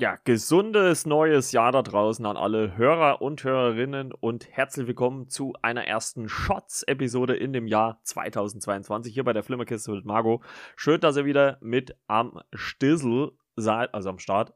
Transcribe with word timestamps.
Ja, 0.00 0.16
gesundes 0.22 1.06
neues 1.06 1.50
Jahr 1.50 1.72
da 1.72 1.82
draußen 1.82 2.24
an 2.24 2.36
alle 2.36 2.76
Hörer 2.76 3.20
und 3.20 3.42
Hörerinnen 3.42 4.12
und 4.12 4.48
herzlich 4.48 4.86
willkommen 4.86 5.28
zu 5.28 5.54
einer 5.60 5.88
ersten 5.88 6.28
Shots-Episode 6.28 7.34
in 7.34 7.52
dem 7.52 7.66
Jahr 7.66 7.98
2022 8.04 9.12
hier 9.12 9.24
bei 9.24 9.32
der 9.32 9.42
Flimmerkiste 9.42 9.90
mit 9.90 10.04
Margot. 10.04 10.40
Schön, 10.76 11.00
dass 11.00 11.16
ihr 11.16 11.24
wieder 11.24 11.58
mit 11.60 11.96
am 12.06 12.38
Stissel 12.52 13.32
seid, 13.56 13.92
also 13.92 14.10
am 14.10 14.20
Start. 14.20 14.54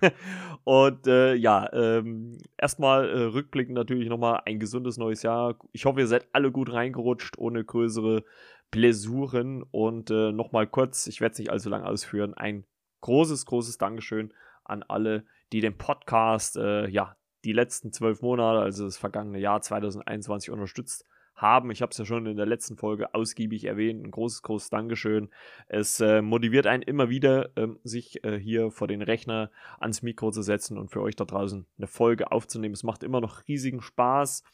und 0.62 1.08
äh, 1.08 1.34
ja, 1.34 1.72
ähm, 1.72 2.38
erstmal 2.56 3.08
äh, 3.08 3.22
rückblickend 3.24 3.74
natürlich 3.74 4.08
nochmal 4.08 4.42
ein 4.44 4.60
gesundes 4.60 4.96
neues 4.96 5.24
Jahr. 5.24 5.56
Ich 5.72 5.86
hoffe, 5.86 5.98
ihr 5.98 6.06
seid 6.06 6.28
alle 6.32 6.52
gut 6.52 6.72
reingerutscht, 6.72 7.36
ohne 7.36 7.64
größere 7.64 8.22
Blessuren. 8.70 9.64
Und 9.72 10.12
äh, 10.12 10.30
nochmal 10.30 10.68
kurz, 10.68 11.08
ich 11.08 11.20
werde 11.20 11.32
es 11.32 11.38
nicht 11.40 11.50
allzu 11.50 11.68
lange 11.68 11.86
ausführen, 11.86 12.34
ein 12.34 12.64
großes, 13.00 13.44
großes 13.44 13.76
Dankeschön 13.78 14.32
an 14.64 14.82
alle, 14.82 15.24
die 15.52 15.60
den 15.60 15.76
Podcast, 15.76 16.56
äh, 16.56 16.88
ja, 16.88 17.16
die 17.44 17.52
letzten 17.52 17.92
zwölf 17.92 18.22
Monate, 18.22 18.60
also 18.60 18.84
das 18.84 18.96
vergangene 18.96 19.38
Jahr 19.38 19.60
2021 19.60 20.50
unterstützt 20.50 21.06
haben. 21.34 21.70
Ich 21.70 21.82
habe 21.82 21.90
es 21.90 21.98
ja 21.98 22.04
schon 22.04 22.26
in 22.26 22.36
der 22.36 22.46
letzten 22.46 22.76
Folge 22.76 23.14
ausgiebig 23.14 23.64
erwähnt. 23.64 24.04
Ein 24.04 24.10
großes, 24.10 24.42
großes 24.42 24.70
Dankeschön. 24.70 25.30
Es 25.68 26.00
äh, 26.00 26.22
motiviert 26.22 26.66
einen 26.66 26.82
immer 26.82 27.08
wieder, 27.10 27.50
ähm, 27.56 27.78
sich 27.82 28.24
äh, 28.24 28.38
hier 28.38 28.70
vor 28.70 28.88
den 28.88 29.02
Rechner 29.02 29.50
ans 29.78 30.02
Mikro 30.02 30.30
zu 30.30 30.42
setzen 30.42 30.78
und 30.78 30.90
für 30.90 31.02
euch 31.02 31.16
da 31.16 31.24
draußen 31.24 31.66
eine 31.76 31.86
Folge 31.86 32.30
aufzunehmen. 32.32 32.74
Es 32.74 32.84
macht 32.84 33.02
immer 33.02 33.20
noch 33.20 33.46
riesigen 33.48 33.82
Spaß. 33.82 34.44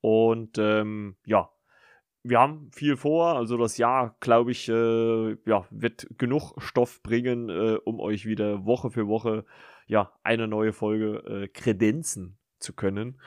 Und 0.00 0.58
ähm, 0.58 1.16
ja, 1.24 1.50
wir 2.24 2.38
haben 2.38 2.70
viel 2.72 2.96
vor. 2.96 3.36
Also 3.36 3.56
das 3.56 3.78
Jahr, 3.78 4.16
glaube 4.20 4.52
ich, 4.52 4.68
äh, 4.68 5.32
ja, 5.46 5.66
wird 5.70 6.06
genug 6.18 6.54
Stoff 6.58 7.02
bringen, 7.02 7.48
äh, 7.48 7.78
um 7.84 8.00
euch 8.00 8.26
wieder 8.26 8.64
Woche 8.64 8.90
für 8.90 9.08
Woche 9.08 9.44
ja 9.86 10.12
eine 10.22 10.48
neue 10.48 10.72
Folge 10.72 11.16
äh, 11.26 11.48
kredenzen 11.48 12.38
zu 12.58 12.74
können. 12.74 13.20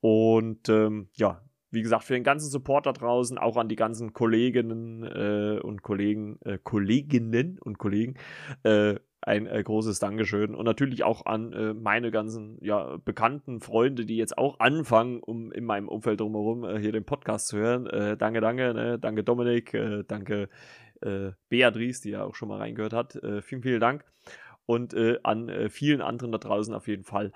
Und 0.00 0.68
ähm, 0.68 1.08
ja, 1.14 1.42
wie 1.70 1.82
gesagt, 1.82 2.04
für 2.04 2.14
den 2.14 2.24
ganzen 2.24 2.50
Support 2.50 2.86
da 2.86 2.92
draußen, 2.92 3.36
auch 3.36 3.56
an 3.56 3.68
die 3.68 3.76
ganzen 3.76 4.14
Kolleginnen 4.14 5.02
äh, 5.02 5.60
und 5.60 5.82
Kollegen, 5.82 6.38
äh, 6.42 6.58
Kolleginnen 6.62 7.58
und 7.58 7.78
Kollegen, 7.78 8.14
äh, 8.62 8.94
ein 9.28 9.46
äh, 9.46 9.62
großes 9.62 9.98
Dankeschön 9.98 10.54
und 10.54 10.64
natürlich 10.64 11.04
auch 11.04 11.26
an 11.26 11.52
äh, 11.52 11.74
meine 11.74 12.10
ganzen 12.10 12.58
ja, 12.62 12.96
bekannten 13.04 13.60
Freunde, 13.60 14.06
die 14.06 14.16
jetzt 14.16 14.38
auch 14.38 14.58
anfangen, 14.58 15.20
um 15.20 15.52
in 15.52 15.64
meinem 15.64 15.88
Umfeld 15.88 16.20
drumherum 16.20 16.64
äh, 16.64 16.78
hier 16.80 16.92
den 16.92 17.04
Podcast 17.04 17.48
zu 17.48 17.58
hören. 17.58 17.86
Äh, 17.86 18.16
danke, 18.16 18.40
danke, 18.40 18.72
ne? 18.72 18.98
danke 18.98 19.22
Dominik, 19.22 19.74
äh, 19.74 20.02
danke 20.08 20.48
äh, 21.02 21.32
Beatrice, 21.50 22.00
die 22.02 22.10
ja 22.10 22.24
auch 22.24 22.34
schon 22.34 22.48
mal 22.48 22.58
reingehört 22.58 22.94
hat. 22.94 23.20
vielen, 23.42 23.62
vielen 23.62 23.80
Dank 23.80 24.04
und 24.66 24.94
an 25.22 25.70
vielen 25.70 26.02
anderen 26.02 26.32
da 26.32 26.38
draußen 26.38 26.74
auf 26.74 26.88
jeden 26.88 27.04
Fall 27.04 27.32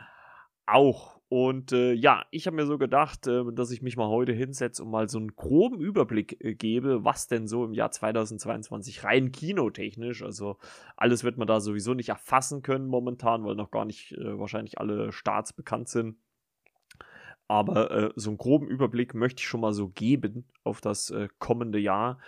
auch. 0.66 1.22
Und 1.33 1.72
äh, 1.72 1.94
ja, 1.94 2.27
ich 2.30 2.47
habe 2.47 2.56
mir 2.56 2.66
so 2.66 2.77
gedacht, 2.77 3.27
äh, 3.27 3.42
dass 3.55 3.70
ich 3.70 3.80
mich 3.80 3.97
mal 3.97 4.08
heute 4.08 4.34
hinsetze 4.34 4.83
und 4.84 4.91
mal 4.91 5.08
so 5.08 5.16
einen 5.16 5.34
groben 5.34 5.80
Überblick 5.80 6.44
äh, 6.44 6.55
gebe, 6.55 7.06
was 7.06 7.27
denn 7.27 7.48
so 7.48 7.64
im 7.64 7.72
Jahr 7.72 7.91
2022 7.91 9.02
rein 9.02 9.33
kinotechnisch, 9.33 10.22
also 10.22 10.58
alles 10.94 11.25
wird 11.25 11.38
man 11.38 11.47
da 11.47 11.60
sowieso 11.60 11.94
nicht 11.94 12.10
erfassen 12.10 12.60
können 12.60 12.86
momentan, 12.86 13.47
weil 13.47 13.55
noch 13.55 13.70
gar 13.70 13.86
nicht 13.86 14.12
äh, 14.12 14.38
wahrscheinlich 14.38 14.77
alle 14.77 15.10
Starts 15.10 15.55
bekannt 15.55 15.88
sind. 15.88 16.19
Aber 17.48 17.91
äh, 17.91 18.10
so 18.14 18.28
einen 18.28 18.36
groben 18.36 18.69
Überblick 18.69 19.14
möchte 19.14 19.41
ich 19.41 19.48
schon 19.48 19.62
mal 19.62 19.72
so 19.72 19.88
geben 19.88 20.44
auf 20.64 20.83
das 20.83 21.08
äh, 21.08 21.28
kommende 21.38 21.78
Jahr. 21.78 22.19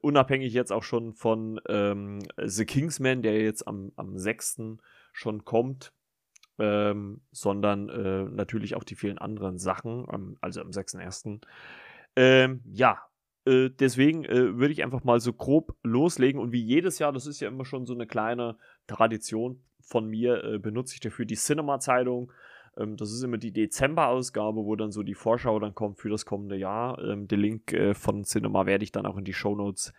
unabhängig 0.00 0.54
jetzt 0.54 0.72
auch 0.72 0.84
schon 0.84 1.12
von 1.12 1.60
ähm, 1.68 2.20
The 2.42 2.64
Kingsman, 2.64 3.20
der 3.20 3.42
jetzt 3.42 3.68
am, 3.68 3.92
am 3.96 4.16
6. 4.16 4.78
schon 5.12 5.44
kommt 5.44 5.92
ähm, 6.58 7.20
sondern 7.30 7.88
äh, 7.88 8.24
natürlich 8.24 8.74
auch 8.74 8.84
die 8.84 8.94
vielen 8.94 9.18
anderen 9.18 9.58
Sachen, 9.58 10.06
ähm, 10.12 10.36
also 10.40 10.60
am 10.60 10.70
6.1. 10.70 11.40
Ähm, 12.16 12.60
ja, 12.70 12.98
äh, 13.44 13.70
deswegen 13.70 14.24
äh, 14.24 14.58
würde 14.58 14.72
ich 14.72 14.82
einfach 14.82 15.04
mal 15.04 15.20
so 15.20 15.32
grob 15.32 15.76
loslegen 15.82 16.40
und 16.40 16.52
wie 16.52 16.62
jedes 16.62 16.98
Jahr, 16.98 17.12
das 17.12 17.26
ist 17.26 17.40
ja 17.40 17.48
immer 17.48 17.64
schon 17.64 17.86
so 17.86 17.94
eine 17.94 18.06
kleine 18.06 18.56
Tradition 18.86 19.62
von 19.80 20.08
mir, 20.08 20.44
äh, 20.44 20.58
benutze 20.58 20.94
ich 20.94 21.00
dafür 21.00 21.24
die 21.24 21.36
Cinema-Zeitung. 21.36 22.32
Ähm, 22.76 22.96
das 22.96 23.10
ist 23.10 23.22
immer 23.22 23.38
die 23.38 23.52
Dezember-Ausgabe, 23.52 24.64
wo 24.64 24.76
dann 24.76 24.92
so 24.92 25.02
die 25.02 25.14
Vorschau 25.14 25.58
dann 25.58 25.74
kommt 25.74 25.98
für 25.98 26.08
das 26.08 26.24
kommende 26.24 26.56
Jahr. 26.56 27.02
Ähm, 27.02 27.26
den 27.26 27.40
Link 27.40 27.72
äh, 27.72 27.94
von 27.94 28.24
Cinema 28.24 28.66
werde 28.66 28.84
ich 28.84 28.92
dann 28.92 29.06
auch 29.06 29.16
in 29.16 29.24
die 29.24 29.34
Show 29.34 29.56
Notes 29.56 29.92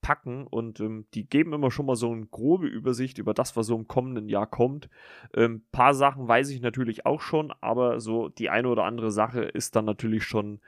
packen 0.00 0.46
und 0.46 0.80
ähm, 0.80 1.06
die 1.14 1.28
geben 1.28 1.52
immer 1.52 1.70
schon 1.70 1.86
mal 1.86 1.96
so 1.96 2.10
eine 2.12 2.26
grobe 2.26 2.66
Übersicht 2.66 3.18
über 3.18 3.34
das, 3.34 3.56
was 3.56 3.66
so 3.66 3.76
im 3.76 3.88
kommenden 3.88 4.28
Jahr 4.28 4.46
kommt. 4.46 4.88
Ein 5.34 5.42
ähm, 5.42 5.64
paar 5.72 5.94
Sachen 5.94 6.28
weiß 6.28 6.50
ich 6.50 6.60
natürlich 6.60 7.06
auch 7.06 7.20
schon, 7.20 7.52
aber 7.60 8.00
so 8.00 8.28
die 8.28 8.50
eine 8.50 8.68
oder 8.68 8.84
andere 8.84 9.10
Sache 9.10 9.42
ist 9.42 9.76
dann 9.76 9.84
natürlich 9.84 10.24
schon 10.24 10.60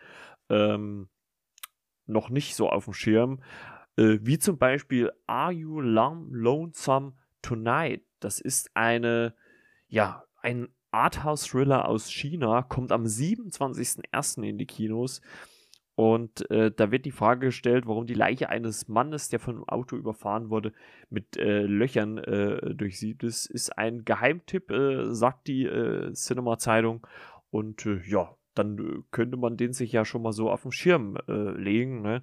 ähm, 0.49 1.09
noch 2.07 2.29
nicht 2.29 2.55
so 2.57 2.69
auf 2.69 2.85
dem 2.85 2.95
Schirm. 2.95 3.41
Äh, 3.97 4.19
wie 4.23 4.39
zum 4.39 4.59
Beispiel 4.59 5.13
Are 5.27 5.53
You 5.53 5.81
Lonesome 5.81 7.13
Tonight? 7.43 8.03
Das 8.19 8.41
ist 8.41 8.71
eine, 8.75 9.35
ja, 9.89 10.25
ein 10.43 10.69
Arthouse-Thriller 10.91 11.87
aus 11.87 12.11
China, 12.11 12.63
kommt 12.63 12.93
am 12.93 13.05
27.01. 13.05 14.43
in 14.43 14.59
die 14.59 14.67
Kinos. 14.67 15.21
Und 16.01 16.51
äh, 16.51 16.73
da 16.75 16.91
wird 16.91 17.05
die 17.05 17.11
Frage 17.11 17.49
gestellt, 17.49 17.87
warum 17.87 18.07
die 18.07 18.15
Leiche 18.15 18.49
eines 18.49 18.89
Mannes, 18.89 19.29
der 19.29 19.39
von 19.39 19.57
einem 19.57 19.69
Auto 19.69 19.97
überfahren 19.97 20.49
wurde, 20.49 20.73
mit 21.11 21.37
äh, 21.37 21.61
Löchern 21.61 22.17
äh, 22.17 22.75
durchsieht 22.75 23.23
ist. 23.23 23.45
Ist 23.45 23.77
ein 23.77 24.07
Geheimtipp, 24.07 24.71
äh, 24.71 25.13
sagt 25.13 25.47
die 25.47 25.67
äh, 25.67 26.11
Cinema-Zeitung. 26.15 27.07
Und 27.51 27.85
äh, 27.85 28.01
ja, 28.07 28.35
dann 28.55 29.05
könnte 29.11 29.37
man 29.37 29.59
den 29.59 29.75
sich 29.75 29.93
ja 29.93 30.07
schon 30.07 30.23
mal 30.23 30.33
so 30.33 30.51
auf 30.51 30.63
den 30.63 30.73
Schirm 30.73 31.19
legen. 31.27 32.01
Ne? 32.01 32.23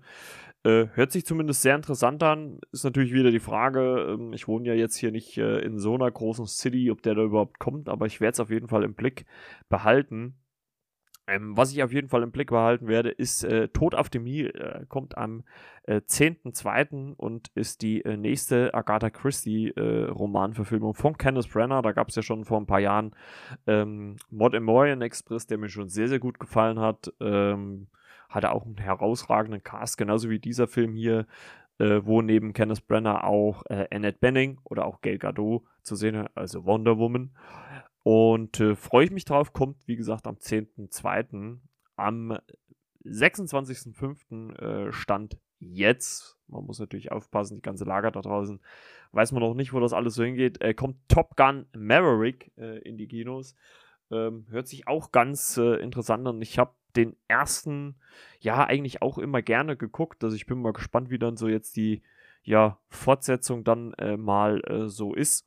hört 0.64 1.14
sich 1.14 1.26
zumindest 1.26 1.62
sehr 1.62 1.76
interessant 1.76 2.22
an. 2.24 2.60
Ist 2.74 2.84
natürlich 2.84 3.14
wieder 3.14 3.32
die 3.32 3.40
Frage, 3.40 4.08
ähm, 4.10 4.34
ich 4.34 4.50
wohne 4.50 4.68
ja 4.68 4.74
jetzt 4.74 4.98
hier 4.98 5.12
nicht 5.12 5.38
in 5.38 5.78
so 5.78 5.94
einer 5.94 6.12
großen 6.12 6.46
City, 6.46 6.92
ob 6.92 7.02
der 7.04 7.16
da 7.16 7.24
überhaupt 7.24 7.60
kommt, 7.60 7.88
aber 7.88 8.06
ich 8.06 8.20
werde 8.20 8.34
es 8.34 8.40
auf 8.42 8.50
jeden 8.50 8.68
Fall 8.68 8.84
im 8.84 8.94
Blick 8.94 9.26
behalten. 9.70 10.36
Ähm, 11.28 11.58
was 11.58 11.74
ich 11.74 11.84
auf 11.84 11.92
jeden 11.92 12.08
Fall 12.08 12.24
im 12.24 12.32
Blick 12.32 12.50
behalten 12.50 12.88
werde, 12.88 13.10
ist 13.10 13.44
äh, 13.44 13.68
Tod 13.68 13.96
auf 13.96 14.10
dem 14.10 14.24
Nil. 14.24 14.50
Äh, 14.56 14.86
kommt 14.88 15.18
am 15.18 15.44
äh, 15.84 15.98
10.2. 15.98 17.16
und 17.16 17.50
ist 17.54 17.82
die 17.82 18.02
äh, 18.06 18.16
nächste 18.16 18.74
Agatha 18.74 19.10
Christie-Romanverfilmung 19.10 20.94
äh, 20.94 20.98
von 20.98 21.18
Kenneth 21.18 21.52
Brenner. 21.52 21.82
Da 21.82 21.92
gab 21.92 22.08
es 22.08 22.16
ja 22.16 22.22
schon 22.22 22.46
vor 22.46 22.60
ein 22.60 22.66
paar 22.66 22.80
Jahren 22.80 23.14
ähm, 23.68 24.16
Mod 24.30 24.54
Emorian 24.54 25.02
Express, 25.02 25.48
der 25.48 25.58
mir 25.58 25.70
schon 25.70 25.90
sehr, 25.90 26.08
sehr 26.08 26.20
gut 26.20 26.40
gefallen 26.40 26.80
hat. 26.80 27.14
Ähm, 27.20 27.88
hatte 28.30 28.52
auch 28.52 28.66
einen 28.66 28.78
herausragenden 28.78 29.64
Cast, 29.64 29.98
genauso 29.98 30.30
wie 30.30 30.40
dieser 30.40 30.68
Film 30.68 30.96
hier. 30.96 31.28
Äh, 31.80 32.04
wo 32.06 32.24
neben 32.24 32.54
Kenneth 32.54 32.88
Brenner 32.88 33.24
auch 33.24 33.64
äh, 33.68 33.88
Annette 33.92 34.18
Benning 34.20 34.58
oder 34.64 34.86
auch 34.86 35.02
Gail 35.02 35.20
Gadot 35.20 35.62
zu 35.84 35.96
sehen, 35.96 36.28
also 36.34 36.66
Wonder 36.66 36.98
Woman. 36.98 37.30
Und 38.08 38.62
äh, 38.62 38.78
freue 38.78 39.04
ich 39.04 39.12
mich 39.12 39.26
drauf, 39.26 39.52
kommt 39.52 39.86
wie 39.86 39.98
gesagt 39.98 40.28
am 40.28 40.36
10.2. 40.36 41.58
Am 41.98 42.38
26.05. 43.04 44.56
Äh, 44.56 44.94
stand 44.94 45.38
jetzt, 45.60 46.38
man 46.48 46.64
muss 46.66 46.80
natürlich 46.80 47.12
aufpassen, 47.12 47.56
die 47.56 47.62
ganze 47.62 47.84
Lager 47.84 48.12
da 48.12 48.22
draußen, 48.22 48.62
weiß 49.12 49.34
man 49.34 49.42
noch 49.42 49.56
nicht, 49.56 49.74
wo 49.74 49.82
das 49.82 49.92
alles 49.92 50.14
so 50.14 50.24
hingeht, 50.24 50.62
äh, 50.62 50.74
kommt 50.74 50.96
Top 51.10 51.36
Gun 51.36 51.66
Maverick 51.76 52.54
äh, 52.58 52.78
in 52.78 52.98
die 52.98 53.10
Kinos. 53.10 53.56
Ähm, 54.10 54.46
hört 54.52 54.70
sich 54.70 54.88
auch 54.88 55.12
ganz 55.12 55.58
äh, 55.58 55.76
interessant 55.82 56.26
an. 56.26 56.42
Ich 56.42 56.58
habe 56.60 56.72
den 56.96 57.14
ersten, 57.28 57.98
ja, 58.40 58.66
eigentlich 58.66 59.02
auch 59.02 59.18
immer 59.18 59.42
gerne 59.42 59.76
geguckt. 59.76 60.24
Also 60.24 60.38
ich 60.38 60.46
bin 60.46 60.62
mal 60.62 60.72
gespannt, 60.72 61.10
wie 61.10 61.20
dann 61.20 61.36
so 61.36 61.50
jetzt 61.50 61.76
die, 61.76 62.04
ja, 62.44 62.80
Fortsetzung 62.88 63.66
dann 63.66 63.92
äh, 63.96 64.16
mal 64.16 64.62
so 64.88 65.14
ist 65.14 65.46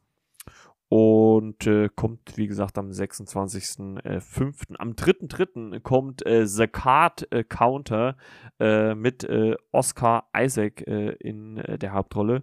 und 0.91 1.69
äh, 1.69 1.89
kommt, 1.95 2.37
wie 2.37 2.49
gesagt, 2.49 2.77
am 2.77 2.91
26.05. 2.91 4.03
Äh, 4.05 4.77
am 4.77 4.91
3.03. 4.95 5.79
kommt 5.79 6.27
äh, 6.27 6.49
The 6.49 6.67
Card 6.67 7.31
äh, 7.31 7.45
Counter 7.45 8.17
äh, 8.59 8.97
mit 8.97 9.23
äh, 9.23 9.55
Oscar 9.71 10.29
Isaac 10.37 10.81
in 10.83 11.63
der 11.81 11.93
Hauptrolle. 11.93 12.43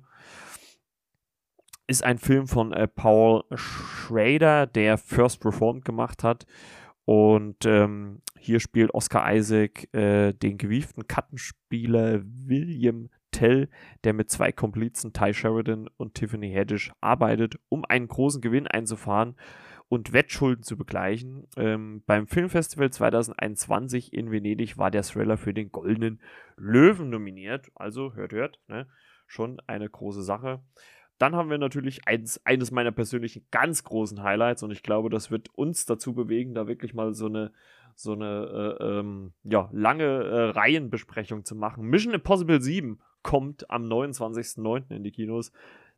Ist 1.88 2.06
ein 2.06 2.20
Film 2.20 2.48
von 2.48 2.74
Paul 2.96 3.44
Schrader, 3.54 4.66
der 4.66 4.98
First 4.98 5.46
Reformed 5.46 5.84
gemacht 5.84 6.24
hat. 6.24 6.46
Und 7.04 7.66
ähm, 7.66 8.22
hier 8.40 8.62
spielt 8.62 8.94
Oscar 8.94 9.34
Isaac 9.34 9.90
den 9.94 10.58
gewieften 10.58 11.08
Kartenspieler 11.08 12.22
William 12.24 13.10
Tell, 13.38 13.70
der 14.04 14.14
mit 14.14 14.32
zwei 14.32 14.52
Komplizen 14.52 15.14
Ty 15.14 15.32
Sheridan 15.32 15.90
und 15.98 16.16
Tiffany 16.16 16.52
Haddish 16.52 16.92
arbeitet, 17.02 17.60
um 17.70 17.86
einen 17.86 18.08
großen 18.08 18.42
Gewinn 18.42 18.66
einzufahren 18.66 19.36
und 19.90 20.12
Wettschulden 20.12 20.64
zu 20.64 20.76
begleichen. 20.76 21.48
Ähm, 21.56 22.02
beim 22.08 22.26
Filmfestival 22.26 22.90
2021 22.90 24.12
in 24.12 24.32
Venedig 24.32 24.80
war 24.80 24.90
der 24.90 25.04
Thriller 25.04 25.38
für 25.38 25.54
den 25.54 25.72
Goldenen 25.72 26.20
Löwen 26.56 27.12
nominiert. 27.12 27.68
Also 27.76 28.16
hört, 28.16 28.32
hört, 28.32 28.60
ne? 28.68 28.88
schon 29.28 29.62
eine 29.68 29.88
große 29.88 30.24
Sache. 30.24 30.62
dann 31.20 31.36
haben 31.36 31.52
wir 31.52 31.60
natürlich 31.60 32.08
eins, 32.08 32.44
eines 32.44 32.72
meiner 32.72 32.92
persönlichen 32.92 33.46
ganz 33.52 33.84
großen 33.84 34.24
Highlights 34.24 34.64
und 34.64 34.72
ich 34.72 34.82
glaube, 34.82 35.10
das 35.10 35.30
wird 35.30 35.50
uns 35.54 35.86
dazu 35.86 36.14
bewegen, 36.14 36.54
da 36.56 36.68
wirklich 36.68 36.94
mal 36.94 37.14
so 37.14 37.28
eine, 37.28 37.52
so 37.96 38.14
eine 38.14 38.78
äh, 38.80 38.84
ähm, 39.00 39.34
ja, 39.44 39.70
lange 39.72 40.04
äh, 40.04 40.50
Reihenbesprechung 40.50 41.44
zu 41.46 41.56
machen. 41.56 41.86
Mission 41.86 42.14
Impossible 42.14 42.62
7 42.62 43.00
kommt 43.24 43.70
am 43.70 43.84
29.09. 43.84 44.96
in 44.96 45.04
die 45.04 45.12
Kinos. 45.12 45.52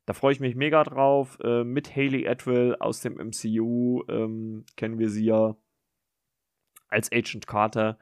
Da 0.05 0.13
freue 0.13 0.33
ich 0.33 0.39
mich 0.39 0.55
mega 0.55 0.83
drauf. 0.83 1.37
Äh, 1.43 1.63
mit 1.63 1.95
Haley 1.95 2.27
Atwell 2.27 2.75
aus 2.79 3.01
dem 3.01 3.13
MCU 3.15 4.03
ähm, 4.09 4.65
kennen 4.75 4.97
wir 4.97 5.09
sie 5.09 5.25
ja 5.25 5.55
als 6.89 7.11
Agent 7.11 7.47
Carter, 7.47 7.97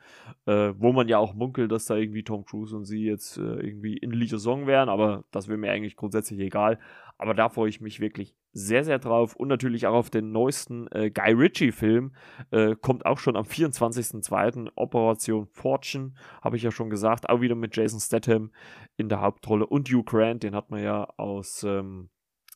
äh, 0.45 0.73
wo 0.77 0.93
man 0.93 1.07
ja 1.07 1.17
auch 1.17 1.33
munkelt, 1.33 1.71
dass 1.71 1.85
da 1.85 1.95
irgendwie 1.95 2.23
Tom 2.23 2.45
Cruise 2.45 2.75
und 2.75 2.85
sie 2.85 3.03
jetzt 3.03 3.37
äh, 3.37 3.41
irgendwie 3.41 3.97
in 3.97 4.11
Liaison 4.11 4.65
wären, 4.65 4.89
aber 4.89 5.25
das 5.31 5.47
wäre 5.47 5.57
mir 5.57 5.71
eigentlich 5.71 5.95
grundsätzlich 5.97 6.39
egal. 6.39 6.79
Aber 7.17 7.33
da 7.33 7.49
freue 7.49 7.69
ich 7.69 7.81
mich 7.81 7.99
wirklich 7.99 8.35
sehr, 8.53 8.83
sehr 8.83 8.99
drauf 8.99 9.35
und 9.35 9.47
natürlich 9.47 9.87
auch 9.87 9.95
auf 9.95 10.09
den 10.09 10.31
neuesten 10.31 10.87
äh, 10.91 11.09
Guy 11.09 11.33
Ritchie-Film. 11.33 12.15
Äh, 12.51 12.75
kommt 12.75 13.05
auch 13.05 13.17
schon 13.17 13.35
am 13.35 13.45
24.02. 13.45 14.71
Operation 14.75 15.47
Fortune, 15.47 16.13
habe 16.41 16.57
ich 16.57 16.63
ja 16.63 16.71
schon 16.71 16.89
gesagt, 16.89 17.29
auch 17.29 17.41
wieder 17.41 17.55
mit 17.55 17.75
Jason 17.75 17.99
Statham 17.99 18.51
in 18.97 19.09
der 19.09 19.21
Hauptrolle 19.21 19.65
und 19.65 19.89
Hugh 19.89 20.03
Grant, 20.03 20.43
den 20.43 20.55
hat 20.55 20.69
man 20.69 20.83
ja 20.83 21.05
aus 21.17 21.63
ähm, 21.63 22.09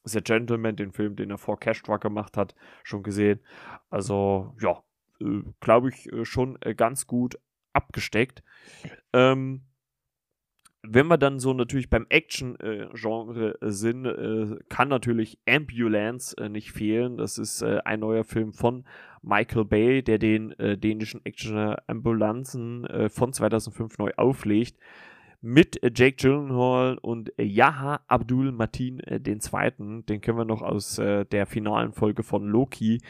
The 0.04 0.22
Gentleman, 0.22 0.75
den 0.75 0.92
Film, 0.92 1.16
den 1.16 1.30
er 1.30 1.38
vor 1.38 1.60
Cash 1.60 1.84
Truck 1.84 2.02
gemacht 2.02 2.38
hat, 2.38 2.56
schon 2.84 3.04
gesehen. 3.04 3.40
Also, 3.90 4.56
ja, 4.60 4.84
äh, 5.19 5.44
glaube 5.60 5.90
ich, 5.90 6.12
äh, 6.12 6.25
schon 6.25 6.58
äh, 6.62 6.74
ganz 6.75 7.08
gut 7.08 7.40
abgesteckt. 7.74 8.44
Ähm, 9.13 9.63
wenn 10.83 11.07
wir 11.07 11.18
dann 11.18 11.39
so 11.39 11.54
natürlich 11.54 11.89
beim 11.89 12.06
Action-Genre 12.10 13.62
äh, 13.62 13.72
sind, 13.72 14.06
äh, 14.06 14.57
kann 14.69 14.88
natürlich 14.89 15.39
Ambulance 15.48 16.36
äh, 16.38 16.50
nicht 16.50 16.72
fehlen. 16.72 17.18
Das 17.18 17.38
ist 17.38 17.63
ein 17.63 18.00
neuer 18.00 18.24
Film 18.24 18.54
von 18.54 18.86
Michael 19.22 19.66
Bay, 19.66 20.01
der 20.01 20.18
den 20.18 20.56
dänischen 20.57 21.22
Actioner 21.24 21.83
Ambulanzen 21.86 22.88
von 23.10 23.33
2005 23.33 24.00
neu 24.00 24.12
auflegt 24.18 24.78
mit 25.42 25.81
äh, 25.81 25.92
Jake 25.94 26.18
Gyllenhaal 26.18 26.98
und 27.00 27.38
äh, 27.38 27.44
Yaha 27.44 28.01
Abdul 28.07 28.51
Matin 28.51 29.00
äh, 29.01 29.19
den 29.19 29.39
kennen 29.39 30.38
wir 30.38 30.45
noch 30.45 30.62
aus 30.62 31.00
äh, 31.00 31.25
der 31.25 31.48
finalen 31.48 31.94
Folge 31.94 32.24
von 32.24 32.48
Loki 32.48 33.01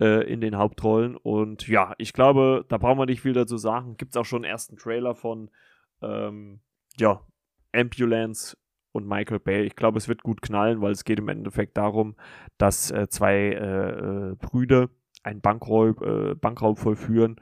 äh, 0.00 0.30
in 0.30 0.40
den 0.40 0.56
Hauptrollen. 0.56 1.16
Und 1.16 1.68
ja, 1.68 1.94
ich 1.98 2.12
glaube, 2.12 2.64
da 2.68 2.78
brauchen 2.78 2.98
wir 2.98 3.06
nicht 3.06 3.22
viel 3.22 3.32
dazu 3.32 3.56
sagen. 3.56 3.96
Gibt 3.96 4.12
es 4.12 4.16
auch 4.16 4.24
schon 4.24 4.44
einen 4.44 4.50
ersten 4.50 4.76
Trailer 4.76 5.14
von 5.14 5.48
ähm, 6.02 6.60
ja, 6.98 7.20
Ambulance 7.72 8.56
und 8.92 9.06
Michael 9.06 9.40
Bay. 9.40 9.64
Ich 9.64 9.76
glaube, 9.76 9.98
es 9.98 10.08
wird 10.08 10.22
gut 10.22 10.42
knallen, 10.42 10.80
weil 10.80 10.92
es 10.92 11.04
geht 11.04 11.18
im 11.18 11.28
Endeffekt 11.28 11.76
darum, 11.76 12.16
dass 12.58 12.90
äh, 12.90 13.08
zwei 13.08 14.34
Brüder 14.38 14.88
einen 15.22 15.40
Bankraub, 15.40 16.40
Bankraub 16.40 16.78
vollführen 16.78 17.40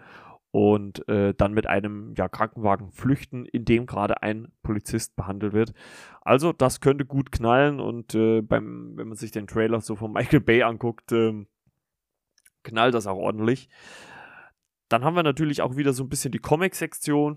und 0.54 1.08
äh, 1.08 1.34
dann 1.34 1.52
mit 1.52 1.66
einem 1.66 2.14
ja, 2.16 2.28
Krankenwagen 2.28 2.92
flüchten, 2.92 3.44
in 3.44 3.64
dem 3.64 3.86
gerade 3.86 4.22
ein 4.22 4.52
Polizist 4.62 5.16
behandelt 5.16 5.52
wird. 5.52 5.72
Also 6.20 6.52
das 6.52 6.80
könnte 6.80 7.04
gut 7.04 7.32
knallen 7.32 7.80
und 7.80 8.14
äh, 8.14 8.40
beim, 8.40 8.92
wenn 8.96 9.08
man 9.08 9.16
sich 9.16 9.32
den 9.32 9.48
Trailer 9.48 9.80
so 9.80 9.96
von 9.96 10.12
Michael 10.12 10.38
Bay 10.38 10.62
anguckt, 10.62 11.10
äh, 11.10 11.44
knallt 12.62 12.94
das 12.94 13.08
auch 13.08 13.16
ordentlich. 13.16 13.68
Dann 14.88 15.02
haben 15.02 15.16
wir 15.16 15.24
natürlich 15.24 15.60
auch 15.60 15.74
wieder 15.74 15.92
so 15.92 16.04
ein 16.04 16.08
bisschen 16.08 16.30
die 16.30 16.38
Comic-Sektion. 16.38 17.36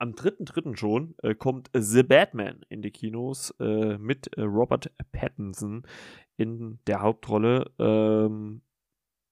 Am 0.00 0.12
3.3. 0.12 0.76
schon 0.76 1.14
äh, 1.22 1.34
kommt 1.34 1.68
The 1.74 2.02
Batman 2.02 2.62
in 2.70 2.80
die 2.80 2.90
Kinos 2.90 3.54
äh, 3.60 3.98
mit 3.98 4.34
äh, 4.38 4.40
Robert 4.40 4.90
Pattinson 5.12 5.82
in 6.38 6.78
der 6.86 7.02
Hauptrolle. 7.02 7.70
Ähm, 7.78 8.62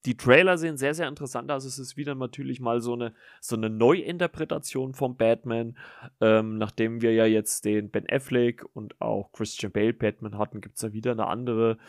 die 0.05 0.15
Trailer 0.15 0.59
sehen 0.59 0.77
sehr, 0.77 0.93
sehr 0.93 1.07
interessant 1.07 1.49
aus. 1.49 1.65
Es 1.65 1.79
ist 1.79 1.97
wieder 1.97 2.13
natürlich 2.13 2.59
mal 2.59 2.81
so 2.81 2.93
eine, 2.93 3.15
so 3.41 3.55
eine 3.55 3.71
Neuinterpretation 3.71 4.93
von 4.93 5.17
Batman. 5.17 5.75
Ähm, 6.21 6.59
nachdem 6.59 7.01
wir 7.01 7.13
ja 7.13 7.25
jetzt 7.25 7.65
den 7.65 7.89
Ben 7.89 8.05
Affleck 8.07 8.63
und 8.73 9.01
auch 9.01 9.31
Christian 9.31 9.71
Bale 9.71 9.93
Batman 9.93 10.37
hatten, 10.37 10.61
gibt 10.61 10.75
es 10.75 10.81
da 10.81 10.93
wieder 10.93 11.13
eine 11.13 11.25
andere 11.25 11.79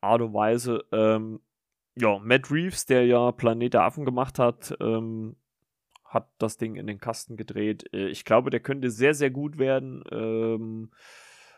Art 0.00 0.20
und 0.20 0.34
Weise. 0.34 0.84
Ähm, 0.90 1.38
ja, 1.94 2.18
Matt 2.18 2.50
Reeves, 2.50 2.86
der 2.86 3.06
ja 3.06 3.30
Planet 3.30 3.74
der 3.74 3.82
Affen 3.84 4.04
gemacht 4.04 4.40
hat, 4.40 4.76
ähm, 4.80 5.36
hat 6.14 6.28
das 6.38 6.56
Ding 6.56 6.76
in 6.76 6.86
den 6.86 6.98
Kasten 6.98 7.36
gedreht. 7.36 7.92
Äh, 7.92 8.08
ich 8.08 8.24
glaube, 8.24 8.48
der 8.50 8.60
könnte 8.60 8.90
sehr, 8.90 9.14
sehr 9.14 9.30
gut 9.30 9.58
werden. 9.58 10.02
Ähm, 10.10 10.90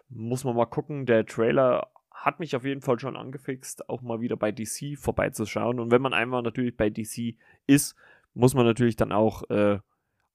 muss 0.08 0.44
man 0.44 0.56
mal 0.56 0.66
gucken. 0.66 1.06
Der 1.06 1.24
Trailer 1.26 1.88
hat 2.10 2.40
mich 2.40 2.56
auf 2.56 2.64
jeden 2.64 2.80
Fall 2.80 2.98
schon 2.98 3.16
angefixt, 3.16 3.88
auch 3.88 4.02
mal 4.02 4.20
wieder 4.20 4.36
bei 4.36 4.50
DC 4.50 4.98
vorbeizuschauen. 4.98 5.78
Und 5.78 5.92
wenn 5.92 6.02
man 6.02 6.14
einmal 6.14 6.42
natürlich 6.42 6.76
bei 6.76 6.90
DC 6.90 7.36
ist, 7.66 7.94
muss 8.34 8.54
man 8.54 8.66
natürlich 8.66 8.96
dann 8.96 9.12
auch 9.12 9.48
äh, 9.50 9.78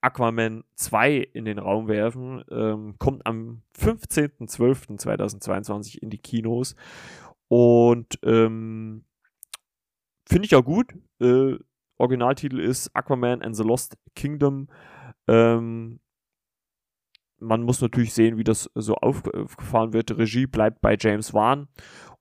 Aquaman 0.01 0.65
2 0.75 1.29
in 1.33 1.45
den 1.45 1.57
Raum 1.59 1.87
werfen. 1.87 2.43
Ähm, 2.49 2.95
kommt 2.97 3.25
am 3.25 3.61
15.12.2022 3.77 5.99
in 5.99 6.09
die 6.09 6.17
Kinos. 6.17 6.75
Und 7.47 8.19
ähm, 8.23 9.05
finde 10.25 10.45
ich 10.45 10.55
auch 10.55 10.65
gut. 10.65 10.93
Äh, 11.19 11.57
Originaltitel 12.01 12.59
ist 12.59 12.95
Aquaman 12.95 13.41
and 13.41 13.55
the 13.55 13.63
Lost 13.63 13.97
Kingdom. 14.15 14.67
Ähm, 15.27 15.99
man 17.37 17.63
muss 17.63 17.81
natürlich 17.81 18.13
sehen, 18.13 18.37
wie 18.37 18.43
das 18.43 18.69
so 18.75 18.95
aufgefahren 18.95 19.93
wird. 19.93 20.17
Regie 20.17 20.47
bleibt 20.47 20.81
bei 20.81 20.97
James 20.99 21.33
Wan. 21.33 21.67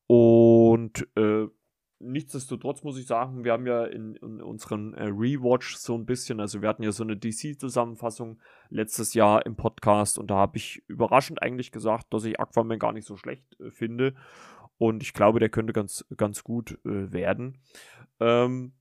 Und 0.07 1.07
äh, 1.17 1.47
nichtsdestotrotz 1.99 2.83
muss 2.83 2.99
ich 2.99 3.07
sagen, 3.07 3.45
wir 3.45 3.53
haben 3.53 3.67
ja 3.67 3.85
in, 3.85 4.17
in 4.17 4.43
unseren 4.43 4.95
äh, 4.95 5.05
Rewatch 5.05 5.77
so 5.77 5.95
ein 5.95 6.07
bisschen, 6.07 6.41
also 6.41 6.63
wir 6.63 6.69
hatten 6.69 6.83
ja 6.83 6.93
so 6.93 7.05
eine 7.05 7.17
DC-Zusammenfassung 7.17 8.41
letztes 8.71 9.15
Jahr 9.15 9.45
im 9.47 9.57
Podcast 9.57 10.19
und 10.19 10.31
da 10.31 10.37
habe 10.37 10.57
ich 10.57 10.83
überraschend 10.89 11.43
eigentlich 11.43 11.71
gesagt, 11.71 12.13
dass 12.13 12.25
ich 12.25 12.41
Aquaman 12.41 12.79
gar 12.79 12.93
nicht 12.93 13.07
so 13.07 13.17
schlecht 13.17 13.59
äh, 13.61 13.71
finde. 13.71 14.15
Und 14.79 15.03
ich 15.03 15.13
glaube, 15.13 15.41
der 15.41 15.51
könnte 15.51 15.75
ganz, 15.75 16.07
ganz 16.17 16.43
gut 16.43 16.79
äh, 16.85 17.13
werden. 17.13 17.59
Ähm, 18.19 18.73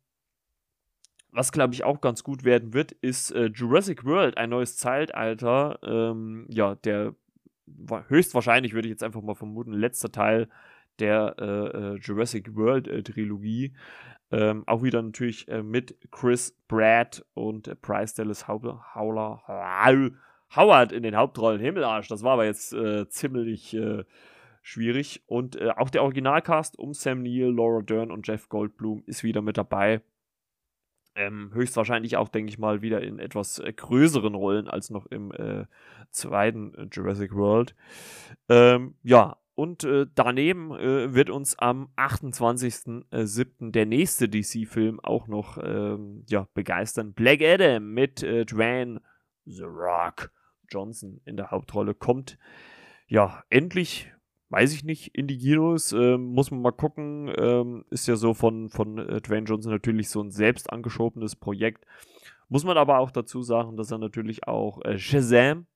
was 1.31 1.52
glaube 1.52 1.74
ich 1.74 1.84
auch 1.84 2.02
ganz 2.02 2.24
gut 2.24 2.44
werden 2.44 2.74
wird, 2.74 2.92
ist 2.92 3.31
äh, 3.31 3.46
Jurassic 3.48 4.06
World, 4.06 4.38
ein 4.38 4.50
neues 4.50 4.78
Zeitalter. 4.78 5.80
Ähm, 5.83 6.45
ja, 6.50 6.76
der 6.76 7.16
höchstwahrscheinlich 8.07 8.74
würde 8.74 8.88
ich 8.88 8.92
jetzt 8.92 9.04
einfach 9.04 9.21
mal 9.21 9.36
vermuten, 9.36 9.74
letzter 9.74 10.12
Teil 10.12 10.50
der 11.00 11.36
äh, 11.40 11.45
äh 11.45 11.95
Jurassic 11.98 12.56
World 12.56 12.88
äh, 12.88 13.04
Trilogie. 13.04 13.74
Ähm, 14.31 14.64
auch 14.68 14.83
wieder 14.83 15.02
natürlich 15.02 15.48
äh, 15.48 15.64
mit 15.64 15.98
Chris 16.12 16.56
Pratt 16.68 17.26
und 17.33 17.68
äh, 17.68 17.76
Bryce 17.80 18.14
Dallas 18.14 18.48
Howler, 18.48 19.44
Howard 20.56 20.92
in 20.92 21.04
den 21.04 21.16
Hauptrollen. 21.16 21.62
Himmelarsch, 21.62 22.07
das 22.09 22.24
war 22.24 22.33
aber 22.33 22.45
jetzt 22.45 22.74
äh, 22.74 23.07
ziemlich 23.09 23.78
schwierig. 24.62 25.24
Und 25.26 25.59
auch 25.78 25.90
der 25.90 26.04
Originalcast 26.04 26.78
um 26.78 26.94
Sam 26.94 27.24
Neill, 27.24 27.52
Laura 27.52 27.81
Dern 27.81 28.12
und 28.12 28.28
Jeff 28.28 28.50
Goldblum 28.50 29.04
ist 29.06 29.24
wieder 29.24 29.42
mit 29.42 29.57
dabei. 29.57 30.02
Ähm, 31.19 31.52
höchstwahrscheinlich 31.54 32.16
auch, 32.16 32.30
denke 32.30 32.49
ich 32.49 32.57
mal, 32.57 32.81
wieder 32.81 33.02
in 33.02 33.19
etwas 33.19 33.59
äh, 33.59 33.73
größeren 33.73 34.35
Rollen 34.35 34.69
als 34.69 34.90
noch 34.90 35.06
im 35.07 35.33
äh, 35.33 35.66
zweiten 36.11 36.73
äh, 36.76 36.88
Jurassic 36.92 37.35
World. 37.35 37.76
Ähm, 38.47 38.95
ja, 39.04 39.38
und 39.56 39.83
äh, 39.83 40.07
daneben 40.16 40.71
äh, 40.71 41.14
wird 41.14 41.30
uns 41.30 41.59
am 41.59 41.90
28.07. 41.97 43.71
der 43.71 43.85
nächste 43.85 44.30
DC-Film 44.30 45.02
auch 45.02 45.28
noch 45.28 45.57
ähm, 45.61 46.23
ja, 46.30 46.47
begeistern. 46.54 47.11
Black 47.14 47.42
Adam 47.42 47.94
mit 47.94 48.23
äh, 48.23 48.45
Dwayne 48.45 49.02
The 49.44 49.64
Rock 49.64 50.31
Johnson 50.69 51.19
in 51.26 51.35
der 51.35 51.52
Hauptrolle 51.52 51.94
kommt. 51.94 52.38
Ja, 53.07 53.44
endlich 53.49 54.09
weiß 54.50 54.74
ich 54.74 54.84
nicht, 54.84 55.16
in 55.16 55.28
die 55.28 55.38
Kinos, 55.38 55.92
ähm, 55.94 56.34
muss 56.34 56.52
man 56.52 56.62
mal 56.62 56.72
gucken. 56.72 57.32
Ähm, 57.38 57.86
ist 57.90 58.08
ja 58.08 58.16
so 58.16 58.34
von, 58.34 58.70
von 58.70 58.98
äh, 58.98 59.22
Dwayne 59.22 59.46
Johnson 59.46 59.72
natürlich 59.72 60.10
so 60.10 60.22
ein 60.22 60.32
selbst 60.32 60.72
angeschobenes 60.72 61.36
Projekt. 61.36 61.86
Muss 62.50 62.64
man 62.64 62.78
aber 62.78 62.98
auch 62.98 63.12
dazu 63.12 63.44
sagen, 63.44 63.78
dass 63.78 63.92
er 63.92 64.00
natürlich 64.00 64.48
auch 64.48 64.84
äh, 64.84 64.98
Shazam 64.98 65.68